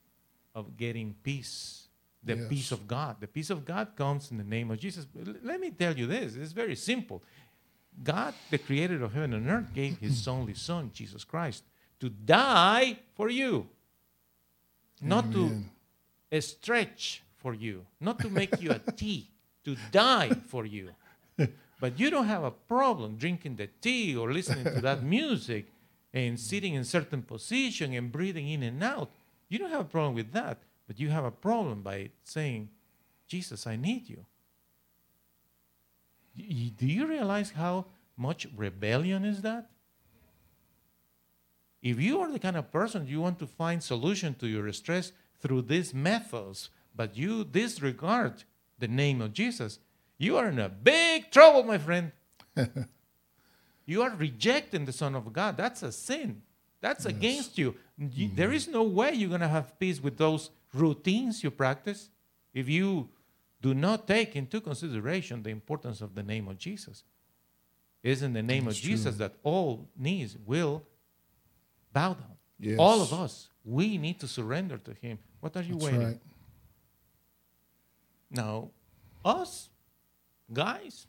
of 0.56 0.76
getting 0.76 1.10
peace, 1.24 1.88
the 2.24 2.36
Yes. 2.36 2.50
peace 2.50 2.72
of 2.72 2.82
God. 2.88 3.14
The 3.20 3.28
peace 3.28 3.52
of 3.56 3.60
God 3.74 3.88
comes 3.96 4.32
in 4.32 4.38
the 4.38 4.50
name 4.58 4.72
of 4.72 4.78
Jesus. 4.80 5.06
Let 5.50 5.60
me 5.60 5.70
tell 5.72 5.96
you 6.02 6.08
this 6.08 6.36
it's 6.36 6.52
very 6.64 6.76
simple. 6.76 7.22
God, 8.12 8.34
the 8.50 8.58
creator 8.58 9.04
of 9.04 9.14
heaven 9.14 9.34
and 9.34 9.48
earth, 9.56 9.70
gave 9.74 9.98
his 10.00 10.28
only 10.36 10.56
son, 10.56 10.90
Jesus 10.94 11.24
Christ, 11.24 11.64
to 12.00 12.10
die 12.10 12.98
for 13.16 13.30
you, 13.30 13.68
not 15.02 15.32
to 15.32 15.44
Amen. 15.46 15.70
a 16.32 16.40
stretch 16.42 17.22
for 17.38 17.54
you, 17.54 17.86
not 18.00 18.18
to 18.20 18.30
make 18.30 18.60
you 18.62 18.72
a 18.72 18.80
tea, 19.02 19.30
to 19.66 19.76
die 19.92 20.32
for 20.48 20.66
you. 20.66 20.90
But 21.84 22.00
you 22.00 22.10
don't 22.10 22.28
have 22.28 22.46
a 22.46 22.52
problem 22.52 23.18
drinking 23.18 23.58
the 23.58 23.68
tea 23.82 24.16
or 24.16 24.32
listening 24.32 24.64
to 24.76 24.82
that 24.82 25.04
music 25.04 25.66
and 26.14 26.40
sitting 26.40 26.76
in 26.76 26.84
certain 26.84 27.24
position 27.24 27.94
and 27.94 28.12
breathing 28.12 28.50
in 28.50 28.64
and 28.64 28.84
out. 28.84 29.12
You 29.50 29.60
don't 29.60 29.72
have 29.72 29.82
a 29.82 29.86
problem 29.86 30.14
with 30.14 30.32
that, 30.34 30.60
but 30.88 31.00
you 31.00 31.10
have 31.10 31.26
a 31.26 31.32
problem 31.32 31.82
by 31.82 32.12
saying, 32.24 32.70
Jesus, 33.28 33.66
I 33.66 33.76
need 33.76 34.10
you. 34.10 34.26
Do 36.36 36.88
you 36.88 37.08
realize 37.08 37.52
how 37.52 37.86
much 38.18 38.48
rebellion 38.56 39.26
is 39.26 39.42
that? 39.42 39.70
If 41.82 42.00
you 42.00 42.22
are 42.22 42.32
the 42.32 42.40
kind 42.40 42.56
of 42.56 42.72
person 42.72 43.08
you 43.08 43.20
want 43.20 43.40
to 43.40 43.48
find 43.48 43.84
solution 43.84 44.36
to 44.36 44.48
your 44.48 44.72
stress 44.72 45.12
through 45.40 45.64
these 45.64 45.94
methods, 45.94 46.70
but 46.96 47.18
you 47.18 47.44
disregard 47.44 48.44
the 48.80 48.88
name 48.88 49.22
of 49.22 49.34
Jesus, 49.34 49.80
you 50.18 50.38
are 50.38 50.48
in 50.48 50.60
a 50.60 50.70
big 50.70 51.30
trouble, 51.32 51.64
my 51.64 51.78
friend. 51.78 52.12
you 53.86 54.02
are 54.02 54.12
rejecting 54.16 54.86
the 54.86 54.94
Son 54.94 55.16
of 55.16 55.32
God. 55.34 55.58
That's 55.58 55.84
a 55.84 55.92
sin. 55.92 56.42
That's 56.82 57.06
against 57.06 57.58
you. 57.58 57.76
You- 57.98 58.30
There 58.34 58.48
mm-hmm. 58.48 58.56
is 58.56 58.68
no 58.68 58.84
way 58.84 59.14
you're 59.14 59.30
going 59.30 59.42
to 59.42 59.48
have 59.48 59.78
peace 59.80 60.02
with 60.02 60.18
those 60.18 60.50
routines 60.74 61.44
you 61.44 61.52
practice 61.52 62.10
if 62.54 62.68
you 62.68 63.10
do 63.62 63.74
not 63.74 64.08
take 64.08 64.36
into 64.36 64.60
consideration 64.60 65.44
the 65.44 65.50
importance 65.50 66.02
of 66.02 66.16
the 66.16 66.24
name 66.24 66.48
of 66.48 66.58
Jesus. 66.58 67.04
It 68.04 68.12
is 68.12 68.22
in 68.22 68.34
the 68.34 68.44
name 68.44 68.66
That's 68.66 68.78
of 68.78 68.84
Jesus 68.84 69.16
that 69.18 69.34
all 69.44 69.88
knees 69.98 70.36
will 70.46 70.84
bow 71.94 72.16
down. 72.16 72.38
Yes. 72.60 72.78
All 72.78 73.02
of 73.02 73.14
us, 73.14 73.50
we 73.64 73.98
need 73.98 74.20
to 74.20 74.28
surrender 74.28 74.78
to 74.78 74.94
Him. 74.94 75.20
What 75.40 75.56
are 75.56 75.62
you 75.62 75.76
That's 75.76 75.86
waiting? 75.86 76.04
right. 76.04 76.20
Now, 78.30 78.72
us 79.24 79.70
guys, 80.52 81.08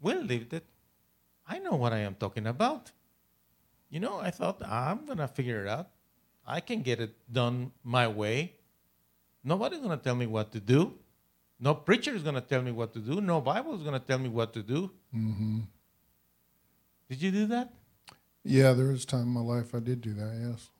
we 0.00 0.14
lived 0.14 0.52
it. 0.52 0.64
I 1.52 1.58
know 1.58 1.76
what 1.76 1.92
I 1.92 1.98
am 2.08 2.14
talking 2.14 2.46
about. 2.46 2.92
You 3.90 4.00
know, 4.00 4.18
I 4.18 4.30
thought 4.30 4.62
I'm 4.64 5.04
gonna 5.04 5.28
figure 5.28 5.60
it 5.64 5.68
out. 5.68 5.88
I 6.46 6.60
can 6.60 6.80
get 6.80 6.98
it 6.98 7.12
done 7.30 7.72
my 7.84 8.08
way. 8.08 8.54
Nobody's 9.44 9.80
gonna 9.80 9.98
tell 10.06 10.14
me 10.14 10.26
what 10.26 10.50
to 10.52 10.60
do. 10.60 10.94
No 11.60 11.74
preacher 11.74 12.14
is 12.14 12.22
gonna 12.22 12.40
tell 12.40 12.62
me 12.62 12.72
what 12.72 12.94
to 12.94 13.00
do. 13.00 13.20
No 13.20 13.40
Bible 13.40 13.74
is 13.74 13.82
gonna 13.82 14.00
tell 14.00 14.18
me 14.18 14.30
what 14.30 14.54
to 14.54 14.62
do. 14.62 14.90
hmm 15.12 15.60
Did 17.10 17.20
you 17.20 17.30
do 17.30 17.46
that? 17.54 17.68
Yeah, 18.44 18.72
there 18.72 18.86
was 18.86 19.04
a 19.04 19.06
time 19.06 19.26
in 19.28 19.34
my 19.40 19.46
life 19.54 19.74
I 19.74 19.80
did 19.80 20.00
do 20.00 20.14
that. 20.14 20.32
Yes. 20.46 20.70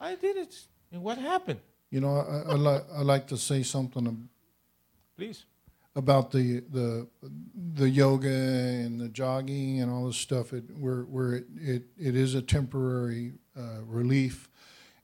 I 0.00 0.14
did 0.14 0.36
it. 0.36 0.54
And 0.92 1.02
what 1.02 1.18
happened? 1.18 1.60
You 1.90 2.00
know, 2.00 2.14
I, 2.16 2.52
I 2.52 2.54
like 2.54 2.84
I 3.00 3.02
like 3.02 3.26
to 3.34 3.36
say 3.36 3.62
something. 3.64 4.28
Please. 5.16 5.44
About 5.94 6.30
the 6.30 6.60
the 6.70 7.06
the 7.74 7.88
yoga 7.88 8.28
and 8.28 9.00
the 9.00 9.08
jogging 9.08 9.80
and 9.80 9.90
all 9.90 10.06
this 10.06 10.16
stuff. 10.16 10.52
It 10.52 10.64
where 10.78 11.02
where 11.02 11.34
it 11.34 11.46
it, 11.60 11.82
it 11.98 12.16
is 12.16 12.34
a 12.34 12.42
temporary 12.42 13.32
uh, 13.56 13.82
relief, 13.86 14.48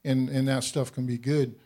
and 0.05 0.29
and 0.29 0.48
that 0.48 0.64
stuff 0.64 0.92
can 0.92 1.07
be 1.07 1.18
good. 1.18 1.57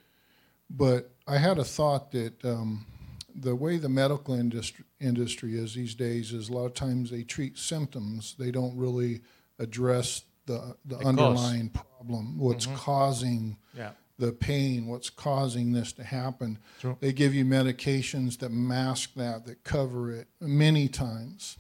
But 0.69 1.11
I 1.27 1.39
had 1.39 1.59
a 1.59 1.65
thought 1.65 2.11
that 2.13 2.45
um, 2.45 2.87
the 3.35 3.55
way 3.55 3.77
the 3.77 3.89
medical 3.89 4.35
industry 4.35 4.85
industry 5.01 5.57
is 5.57 5.75
these 5.75 5.95
days 5.95 6.33
is 6.33 6.49
a 6.49 6.53
lot 6.53 6.67
of 6.67 6.75
times 6.75 7.11
they 7.11 7.23
treat 7.23 7.59
symptoms. 7.59 8.35
They 8.39 8.51
don't 8.51 8.77
really 8.77 9.21
address 9.59 10.23
the 10.47 10.77
the, 10.85 10.97
cause. 10.97 11.07
underlying 11.07 11.69
problem, 11.71 12.39
what's 12.39 12.67
Mhm. 12.67 12.75
causing 12.75 13.57
Yeah. 13.77 13.93
The 14.19 14.33
pain, 14.33 14.87
what's 14.87 15.11
causing 15.11 15.73
this 15.73 15.93
to 15.93 16.05
happen. 16.05 16.59
True. 16.81 16.97
They 17.01 17.13
give 17.13 17.35
you 17.35 17.45
medications 17.45 18.39
that 18.39 18.53
mask 18.53 19.15
that, 19.15 19.47
that 19.47 19.65
cover 19.65 20.13
it 20.13 20.29
many 20.41 20.89
times. 20.89 21.59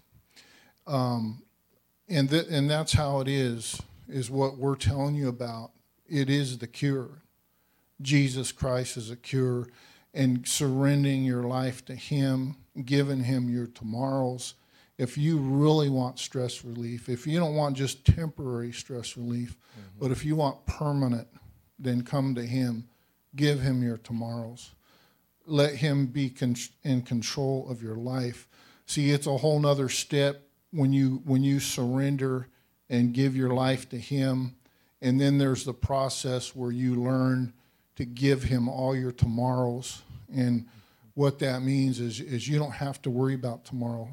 Um, 0.87 1.43
and, 2.09 2.29
th- 2.29 2.47
and 2.51 2.71
that's 2.71 2.93
how 2.93 3.21
it 3.21 3.29
is, 3.29 3.81
is 4.09 4.31
what 4.31 4.59
we're 4.59 4.77
telling 4.77 5.15
you 5.15 5.29
about. 5.29 5.71
It 6.09 6.29
is 6.29 6.59
the 6.59 6.67
cure. 6.67 7.23
Jesus 8.01 8.53
Christ 8.53 8.97
is 8.97 9.11
a 9.11 9.17
cure. 9.17 9.69
And 10.15 10.47
surrendering 10.47 11.25
your 11.25 11.45
life 11.45 11.85
to 11.87 11.95
Him, 11.95 12.57
giving 12.85 13.25
Him 13.25 13.49
your 13.49 13.67
tomorrows. 13.67 14.55
If 14.99 15.17
you 15.17 15.39
really 15.39 15.89
want 15.89 16.19
stress 16.19 16.65
relief, 16.65 17.09
if 17.09 17.27
you 17.27 17.39
don't 17.39 17.55
want 17.55 17.77
just 17.77 18.05
temporary 18.05 18.73
stress 18.73 19.17
relief, 19.17 19.57
but 19.99 20.11
if 20.11 20.23
you 20.25 20.37
want 20.37 20.67
permanent, 20.67 21.29
then 21.83 22.03
come 22.03 22.35
to 22.35 22.47
Him. 22.47 22.89
Give 23.35 23.61
Him 23.61 23.83
your 23.83 23.99
tomorrows. 23.99 24.71
Let 25.47 25.75
Him 25.75 26.07
be 26.07 26.33
in 26.85 27.03
control 27.03 27.67
of 27.69 27.83
your 27.83 27.97
life. 27.97 28.49
See, 28.87 29.11
it's 29.11 29.27
a 29.27 29.37
whole 29.37 29.59
nother 29.59 29.89
step 29.89 30.43
when 30.71 30.93
you 30.93 31.23
when 31.25 31.43
you 31.43 31.61
surrender 31.61 32.49
and 32.89 33.15
give 33.15 33.37
your 33.37 33.51
life 33.51 33.89
to 33.91 33.99
Him, 33.99 34.55
and 35.01 35.21
then 35.21 35.39
there's 35.39 35.65
the 35.65 35.75
process 35.75 36.55
where 36.55 36.71
you 36.71 36.97
learn 36.97 37.53
to 37.97 38.05
give 38.05 38.45
Him 38.45 38.69
all 38.69 38.95
your 38.95 39.13
tomorrows. 39.13 40.03
And 40.35 40.67
what 41.15 41.39
that 41.41 41.63
means 41.63 42.01
is 42.01 42.21
is 42.21 42.49
you 42.49 42.59
don't 42.59 42.73
have 42.73 43.03
to 43.03 43.11
worry 43.11 43.35
about 43.35 43.65
tomorrow. 43.65 44.09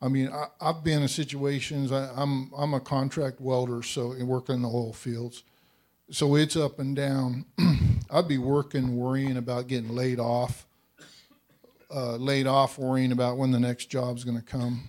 I 0.00 0.08
mean, 0.08 0.28
I, 0.28 0.46
I've 0.60 0.84
been 0.84 1.02
in 1.02 1.08
situations. 1.08 1.92
I, 1.92 2.10
I'm 2.16 2.52
I'm 2.56 2.74
a 2.74 2.80
contract 2.80 3.40
welder, 3.40 3.82
so 3.82 4.12
and 4.12 4.28
work 4.28 4.48
in 4.48 4.62
the 4.62 4.68
oil 4.68 4.92
fields 4.92 5.42
so 6.10 6.36
it's 6.36 6.56
up 6.56 6.78
and 6.78 6.94
down. 6.94 7.44
I'd 8.10 8.28
be 8.28 8.38
working, 8.38 8.96
worrying 8.96 9.36
about 9.36 9.66
getting 9.66 9.94
laid 9.94 10.20
off, 10.20 10.66
uh, 11.92 12.16
laid 12.16 12.46
off, 12.46 12.78
worrying 12.78 13.12
about 13.12 13.36
when 13.38 13.50
the 13.50 13.60
next 13.60 13.86
job's 13.86 14.22
going 14.22 14.36
to 14.36 14.44
come. 14.44 14.84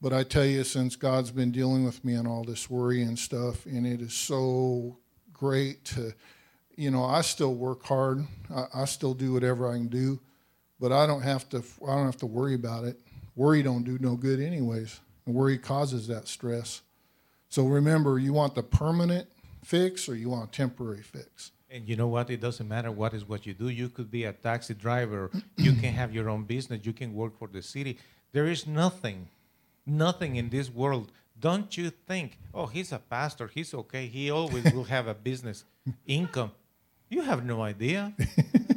But 0.00 0.12
I 0.12 0.22
tell 0.22 0.44
you, 0.44 0.64
since 0.64 0.96
God's 0.96 1.30
been 1.30 1.52
dealing 1.52 1.84
with 1.84 2.04
me 2.04 2.16
on 2.16 2.26
all 2.26 2.44
this 2.44 2.70
worry 2.70 3.02
and 3.02 3.18
stuff, 3.18 3.66
and 3.66 3.86
it 3.86 4.00
is 4.00 4.12
so 4.12 4.98
great 5.32 5.84
to, 5.86 6.12
you 6.76 6.90
know, 6.90 7.04
I 7.04 7.20
still 7.22 7.54
work 7.54 7.84
hard. 7.84 8.24
I, 8.54 8.66
I 8.74 8.84
still 8.84 9.14
do 9.14 9.32
whatever 9.32 9.68
I 9.68 9.74
can 9.74 9.88
do, 9.88 10.20
but 10.80 10.92
I 10.92 11.06
don't 11.06 11.22
have 11.22 11.48
to. 11.50 11.62
I 11.86 11.94
don't 11.94 12.06
have 12.06 12.16
to 12.18 12.26
worry 12.26 12.54
about 12.54 12.84
it. 12.84 13.00
Worry 13.34 13.62
don't 13.62 13.84
do 13.84 13.98
no 13.98 14.16
good, 14.16 14.40
anyways. 14.40 15.00
And 15.26 15.34
worry 15.34 15.56
causes 15.56 16.08
that 16.08 16.28
stress. 16.28 16.82
So 17.48 17.66
remember, 17.66 18.18
you 18.18 18.32
want 18.32 18.54
the 18.54 18.62
permanent 18.62 19.28
fix 19.64 20.08
or 20.08 20.14
you 20.14 20.30
want 20.30 20.48
a 20.48 20.52
temporary 20.52 21.02
fix. 21.02 21.52
And 21.70 21.88
you 21.88 21.96
know 21.96 22.08
what? 22.08 22.28
It 22.28 22.40
doesn't 22.40 22.68
matter 22.68 22.90
what 22.90 23.14
is 23.14 23.26
what 23.26 23.46
you 23.46 23.54
do. 23.54 23.68
You 23.68 23.88
could 23.88 24.10
be 24.10 24.24
a 24.24 24.32
taxi 24.32 24.74
driver. 24.74 25.30
you 25.56 25.72
can 25.72 25.94
have 25.94 26.14
your 26.14 26.28
own 26.28 26.44
business. 26.44 26.84
You 26.84 26.92
can 26.92 27.14
work 27.14 27.38
for 27.38 27.48
the 27.48 27.62
city. 27.62 27.98
There 28.32 28.46
is 28.46 28.66
nothing, 28.66 29.28
nothing 29.86 30.36
in 30.36 30.50
this 30.50 30.70
world. 30.70 31.10
Don't 31.38 31.76
you 31.76 31.90
think? 31.90 32.38
Oh, 32.52 32.66
he's 32.66 32.92
a 32.92 32.98
pastor. 32.98 33.48
He's 33.52 33.72
okay. 33.72 34.06
He 34.06 34.30
always 34.30 34.70
will 34.72 34.84
have 34.84 35.06
a 35.06 35.14
business 35.14 35.64
income. 36.06 36.52
You 37.08 37.22
have 37.22 37.44
no 37.44 37.62
idea. 37.62 38.12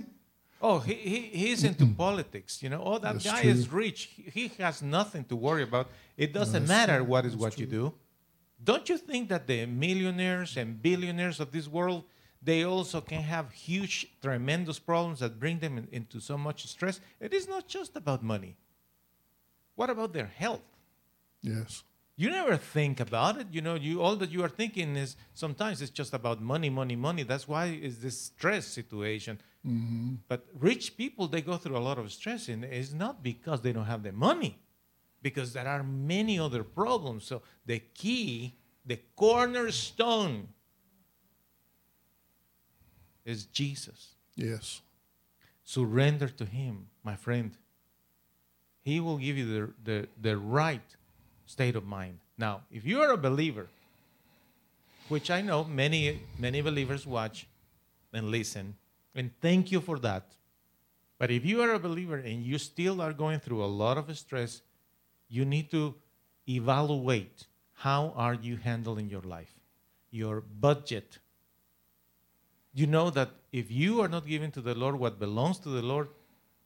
oh, 0.61 0.79
he, 0.79 0.93
he 0.93 1.19
he's 1.21 1.63
into 1.63 1.85
politics. 1.85 2.63
You 2.63 2.69
know. 2.69 2.81
Oh, 2.83 2.97
that 2.97 3.13
That's 3.13 3.25
guy 3.25 3.41
true. 3.41 3.51
is 3.51 3.71
rich. 3.71 4.09
He, 4.33 4.47
has 4.59 4.81
nothing 4.81 5.25
to 5.25 5.35
worry 5.35 5.63
about. 5.63 5.89
It 6.17 6.33
doesn't 6.33 6.65
that's 6.65 6.67
matter 6.67 6.97
true. 6.97 7.05
what 7.05 7.25
is 7.25 7.33
That's 7.33 7.41
what 7.41 7.59
you 7.59 7.65
do. 7.65 7.93
Don't 8.63 8.89
you 8.89 8.97
think 8.97 9.29
that 9.29 9.47
the 9.47 9.65
millionaires 9.65 10.57
and 10.57 10.81
billionaires 10.81 11.39
of 11.39 11.51
this 11.51 11.67
world, 11.67 12.03
they 12.41 12.63
also 12.63 13.01
can 13.01 13.21
have 13.21 13.51
huge, 13.51 14.07
tremendous 14.21 14.79
problems 14.79 15.19
that 15.19 15.39
bring 15.39 15.59
them 15.59 15.77
in- 15.77 15.87
into 15.91 16.19
so 16.19 16.37
much 16.37 16.65
stress? 16.67 16.99
It 17.19 17.33
is 17.33 17.47
not 17.47 17.67
just 17.67 17.95
about 17.95 18.23
money. 18.23 18.55
What 19.75 19.89
about 19.89 20.13
their 20.13 20.27
health? 20.27 20.61
Yes. 21.41 21.83
You 22.17 22.29
never 22.29 22.55
think 22.55 23.01
about 23.01 23.37
it. 23.41 23.47
You 23.51 23.61
know, 23.61 23.75
you 23.75 24.01
all 24.01 24.15
that 24.15 24.31
you 24.31 24.41
are 24.41 24.49
thinking 24.49 24.95
is 24.95 25.17
sometimes 25.33 25.81
it's 25.81 25.91
just 25.91 26.13
about 26.13 26.41
money, 26.41 26.69
money, 26.69 26.95
money. 26.95 27.23
That's 27.23 27.47
why 27.47 27.65
is 27.67 27.99
this 27.99 28.19
stress 28.19 28.65
situation. 28.65 29.39
hmm 29.63 30.15
But 30.29 30.45
rich 30.57 30.95
people, 30.95 31.27
they 31.27 31.41
go 31.41 31.57
through 31.57 31.77
a 31.77 31.85
lot 31.89 31.97
of 31.99 32.11
stress, 32.13 32.47
and 32.47 32.63
it's 32.63 32.93
not 32.93 33.21
because 33.21 33.61
they 33.61 33.73
don't 33.73 33.85
have 33.85 34.03
the 34.03 34.13
money, 34.13 34.57
because 35.25 35.53
there 35.53 35.67
are 35.67 35.81
many 35.81 36.37
other 36.37 36.63
problems. 36.63 37.25
So 37.25 37.41
the 37.65 37.79
key, 37.79 38.53
the 38.85 38.99
cornerstone, 39.15 40.49
is 43.25 43.45
Jesus. 43.45 44.09
Yes. 44.35 44.81
Surrender 45.63 46.27
to 46.27 46.45
Him, 46.45 46.85
my 47.03 47.15
friend. 47.15 47.57
He 48.83 48.99
will 48.99 49.17
give 49.17 49.35
you 49.35 49.47
the, 49.47 49.73
the, 49.83 50.07
the 50.21 50.37
right 50.37 50.95
state 51.47 51.75
of 51.75 51.87
mind. 51.87 52.19
Now, 52.37 52.61
if 52.69 52.85
you 52.85 53.01
are 53.01 53.11
a 53.11 53.17
believer, 53.17 53.65
which 55.07 55.31
I 55.31 55.41
know 55.41 55.63
many 55.63 56.19
many 56.37 56.61
believers 56.61 57.07
watch 57.07 57.47
and 58.13 58.29
listen, 58.29 58.75
and 59.15 59.31
thank 59.41 59.71
you 59.71 59.81
for 59.81 59.97
that. 59.99 60.35
But 61.17 61.31
if 61.31 61.43
you 61.43 61.63
are 61.63 61.73
a 61.73 61.79
believer 61.79 62.17
and 62.17 62.43
you 62.43 62.59
still 62.59 63.01
are 63.01 63.13
going 63.13 63.39
through 63.39 63.63
a 63.63 63.71
lot 63.83 63.97
of 63.97 64.15
stress, 64.15 64.61
you 65.27 65.45
need 65.45 65.69
to 65.71 65.95
evaluate 66.47 67.47
how 67.73 68.13
are 68.15 68.33
you 68.33 68.57
handling 68.57 69.09
your 69.09 69.21
life, 69.21 69.53
your 70.11 70.41
budget. 70.41 71.19
You 72.73 72.87
know 72.87 73.09
that 73.09 73.29
if 73.51 73.71
you 73.71 74.01
are 74.01 74.07
not 74.07 74.25
giving 74.27 74.51
to 74.51 74.61
the 74.61 74.75
Lord 74.75 74.97
what 74.97 75.19
belongs 75.19 75.59
to 75.59 75.69
the 75.69 75.81
Lord, 75.81 76.09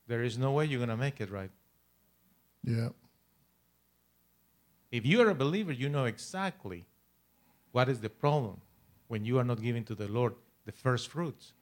there 0.07 0.23
is 0.23 0.37
no 0.37 0.51
way 0.53 0.65
you're 0.65 0.79
going 0.79 0.89
to 0.89 0.97
make 0.97 1.21
it 1.21 1.29
right. 1.31 1.51
Yeah. 2.63 2.89
If 4.91 5.05
you 5.05 5.21
are 5.21 5.29
a 5.29 5.35
believer, 5.35 5.71
you 5.71 5.87
know 5.87 6.05
exactly 6.05 6.85
what 7.71 7.89
is 7.89 7.99
the 8.01 8.09
problem 8.09 8.61
when 9.07 9.23
you 9.23 9.37
are 9.37 9.43
not 9.43 9.61
giving 9.61 9.83
to 9.85 9.95
the 9.95 10.07
Lord 10.07 10.33
the 10.65 10.71
first 10.71 11.09
fruits. 11.09 11.53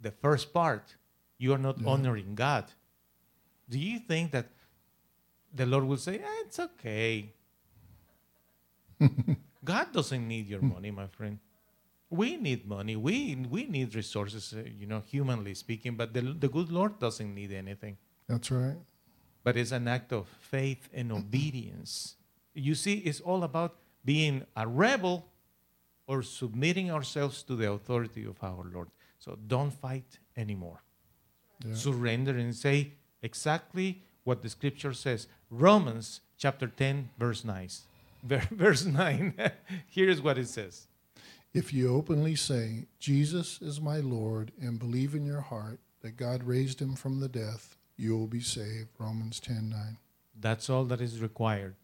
The 0.00 0.10
first 0.10 0.52
part, 0.52 0.96
you 1.38 1.52
are 1.52 1.58
not 1.58 1.78
Yeah. 1.80 1.88
honoring 1.88 2.34
God. 2.34 2.72
Do 3.68 3.78
you 3.78 3.98
think 3.98 4.32
that 4.32 4.50
the 5.54 5.66
Lord 5.66 5.84
will 5.84 5.96
say, 5.98 6.16
"Eh, 6.18 6.42
it's 6.46 6.58
okay? 6.58 7.32
God 9.64 9.92
doesn't 9.92 10.26
need 10.26 10.48
your 10.48 10.62
money, 10.62 10.90
my 10.90 11.06
friend. 11.06 11.38
We 12.10 12.36
need 12.36 12.66
money. 12.66 12.96
We, 12.96 13.36
we 13.48 13.64
need 13.66 13.94
resources, 13.94 14.52
uh, 14.56 14.68
you 14.78 14.86
know, 14.86 15.02
humanly 15.06 15.54
speaking, 15.54 15.94
but 15.96 16.12
the, 16.12 16.20
the 16.20 16.48
good 16.48 16.70
Lord 16.70 16.98
doesn't 16.98 17.34
need 17.34 17.52
anything 17.52 17.96
That's 18.28 18.50
right. 18.50 18.76
but 19.42 19.56
it's 19.56 19.72
an 19.72 19.88
act 19.88 20.12
of 20.12 20.28
faith 20.28 20.88
and 20.92 21.10
obedience. 21.10 22.16
You 22.54 22.74
see, 22.74 22.94
it's 22.98 23.20
all 23.20 23.44
about 23.44 23.76
being 24.04 24.44
a 24.56 24.66
rebel 24.68 25.26
or 26.06 26.22
submitting 26.22 26.90
ourselves 26.90 27.42
to 27.44 27.56
the 27.56 27.70
authority 27.70 28.24
of 28.26 28.36
our 28.42 28.64
Lord. 28.72 28.88
So 29.18 29.38
don't 29.46 29.70
fight 29.72 30.18
anymore. 30.36 30.82
Yeah. 31.64 31.74
Surrender 31.74 32.36
and 32.36 32.54
say 32.54 32.92
exactly 33.22 34.02
what 34.24 34.42
the 34.42 34.48
scripture 34.48 34.92
says. 34.92 35.26
Romans 35.50 36.20
chapter 36.38 36.66
10, 36.66 37.10
verse 37.18 37.44
9. 37.44 37.68
Verse 38.52 38.84
9. 38.84 39.34
Here's 39.88 40.22
what 40.22 40.38
it 40.38 40.48
says. 40.48 40.86
If 41.52 41.72
you 41.72 41.94
openly 41.94 42.36
say, 42.36 42.86
Jesus 43.00 43.60
is 43.60 43.80
my 43.80 43.98
Lord, 43.98 44.52
and 44.60 44.78
believe 44.78 45.14
in 45.14 45.26
your 45.26 45.40
heart 45.40 45.80
that 46.02 46.16
God 46.16 46.44
raised 46.44 46.80
him 46.80 46.94
from 46.94 47.20
the 47.20 47.28
death, 47.28 47.76
you 47.96 48.16
will 48.16 48.28
be 48.28 48.40
saved. 48.40 48.88
Romans 48.98 49.40
10 49.40 49.68
9. 49.70 49.98
That's 50.40 50.70
all 50.70 50.84
that 50.84 51.00
is 51.00 51.20
required. 51.20 51.74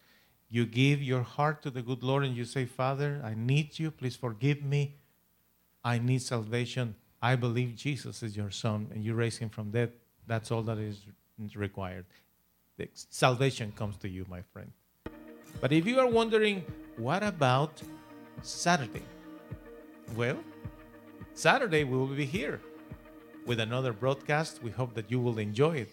You 0.49 0.65
give 0.65 1.03
your 1.03 1.23
heart 1.23 1.63
to 1.63 1.71
the 1.71 1.83
good 1.83 2.03
Lord 2.03 2.25
and 2.25 2.35
you 2.37 2.45
say, 2.45 2.65
Father, 2.65 3.21
I 3.23 3.35
need 3.35 3.79
you. 3.79 3.91
Please 3.91 4.17
forgive 4.17 4.63
me. 4.63 4.97
I 5.85 5.99
need 5.99 6.23
salvation. 6.23 6.95
I 7.21 7.37
believe 7.37 7.77
Jesus 7.77 8.23
is 8.23 8.37
your 8.37 8.51
son 8.51 8.89
and 8.95 9.05
you 9.05 9.15
raise 9.15 9.39
him 9.39 9.51
from 9.51 9.71
death. 9.71 9.91
That's 10.27 10.51
all 10.51 10.63
that 10.63 10.79
is 10.79 11.03
required. 11.55 12.07
The 12.79 12.89
salvation 12.95 13.73
comes 13.73 13.97
to 13.99 14.09
you, 14.09 14.25
my 14.31 14.43
friend. 14.53 14.71
But 15.61 15.73
if 15.73 15.85
you 15.85 15.99
are 15.99 16.07
wondering, 16.07 16.65
what 16.97 17.25
about 17.25 17.83
Saturday? 18.43 19.03
Well, 20.17 20.39
Saturday 21.35 21.83
we 21.83 21.99
will 21.99 22.07
be 22.07 22.25
here 22.25 22.61
with 23.47 23.59
another 23.59 23.93
broadcast. 23.93 24.63
We 24.63 24.71
hope 24.71 24.95
that 24.95 25.11
you 25.11 25.19
will 25.19 25.39
enjoy 25.39 25.79
it. 25.79 25.89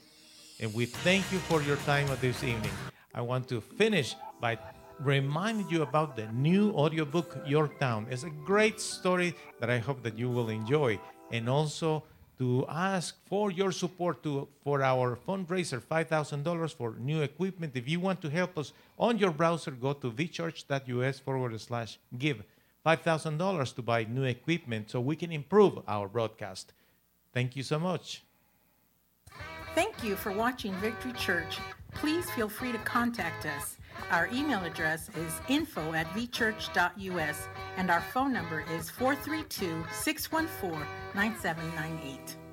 And 0.60 0.72
we 0.76 0.86
thank 0.86 1.30
you 1.32 1.40
for 1.40 1.60
your 1.64 1.78
time 1.78 2.08
this 2.22 2.44
evening. 2.44 2.72
I 3.16 3.22
want 3.22 3.48
to 3.50 3.62
finish 3.62 4.16
by 4.40 4.60
reminding 5.00 5.68
you 5.70 5.82
about 5.82 6.16
the 6.16 6.28
new 6.34 6.72
audiobook 6.74 7.36
Yorktown. 7.48 8.06
It's 8.12 8.24
a 8.24 8.30
great 8.30 8.80
story 8.80 9.34
that 9.60 9.72
I 9.72 9.80
hope 9.80 10.04
that 10.04 10.20
you 10.20 10.30
will 10.30 10.50
enjoy. 10.50 11.00
And 11.32 11.50
also 11.50 12.04
to 12.38 12.66
ask 12.68 13.16
for 13.26 13.52
your 13.52 13.72
support 13.72 14.22
to 14.24 14.48
for 14.64 14.82
our 14.82 15.18
fundraiser 15.28 15.82
$5000 15.82 16.74
for 16.74 16.96
new 17.00 17.22
equipment 17.22 17.76
if 17.76 17.88
you 17.88 18.00
want 18.00 18.22
to 18.22 18.30
help 18.30 18.58
us 18.58 18.74
on 18.98 19.18
your 19.18 19.32
browser 19.32 19.72
go 19.72 19.94
to 19.94 20.12
vchurch.us 20.12 21.20
forward 21.20 21.60
slash 21.60 21.98
give 22.18 22.44
$5000 22.86 23.76
to 23.76 23.82
buy 23.82 24.04
new 24.04 24.24
equipment 24.24 24.90
so 24.90 25.00
we 25.00 25.16
can 25.16 25.32
improve 25.32 25.80
our 25.88 26.08
broadcast 26.08 26.74
thank 27.34 27.56
you 27.56 27.64
so 27.64 27.80
much 27.80 28.24
Thank 29.76 30.06
you 30.06 30.16
for 30.16 30.32
watching 30.32 30.74
Victory 30.76 31.12
Church. 31.12 31.58
Please 31.94 32.30
feel 32.30 32.48
free 32.48 32.72
to 32.72 32.78
contact 32.80 33.46
us. 33.46 33.76
Our 34.12 34.28
email 34.28 34.64
address 34.64 35.10
is 35.16 35.42
info 35.48 35.94
at 35.94 36.08
vchurch.us 36.08 37.48
and 37.78 37.90
our 37.90 38.02
phone 38.02 38.32
number 38.34 38.64
is 38.72 38.90
432 38.90 39.84
614 39.92 40.86
9798. 41.14 42.45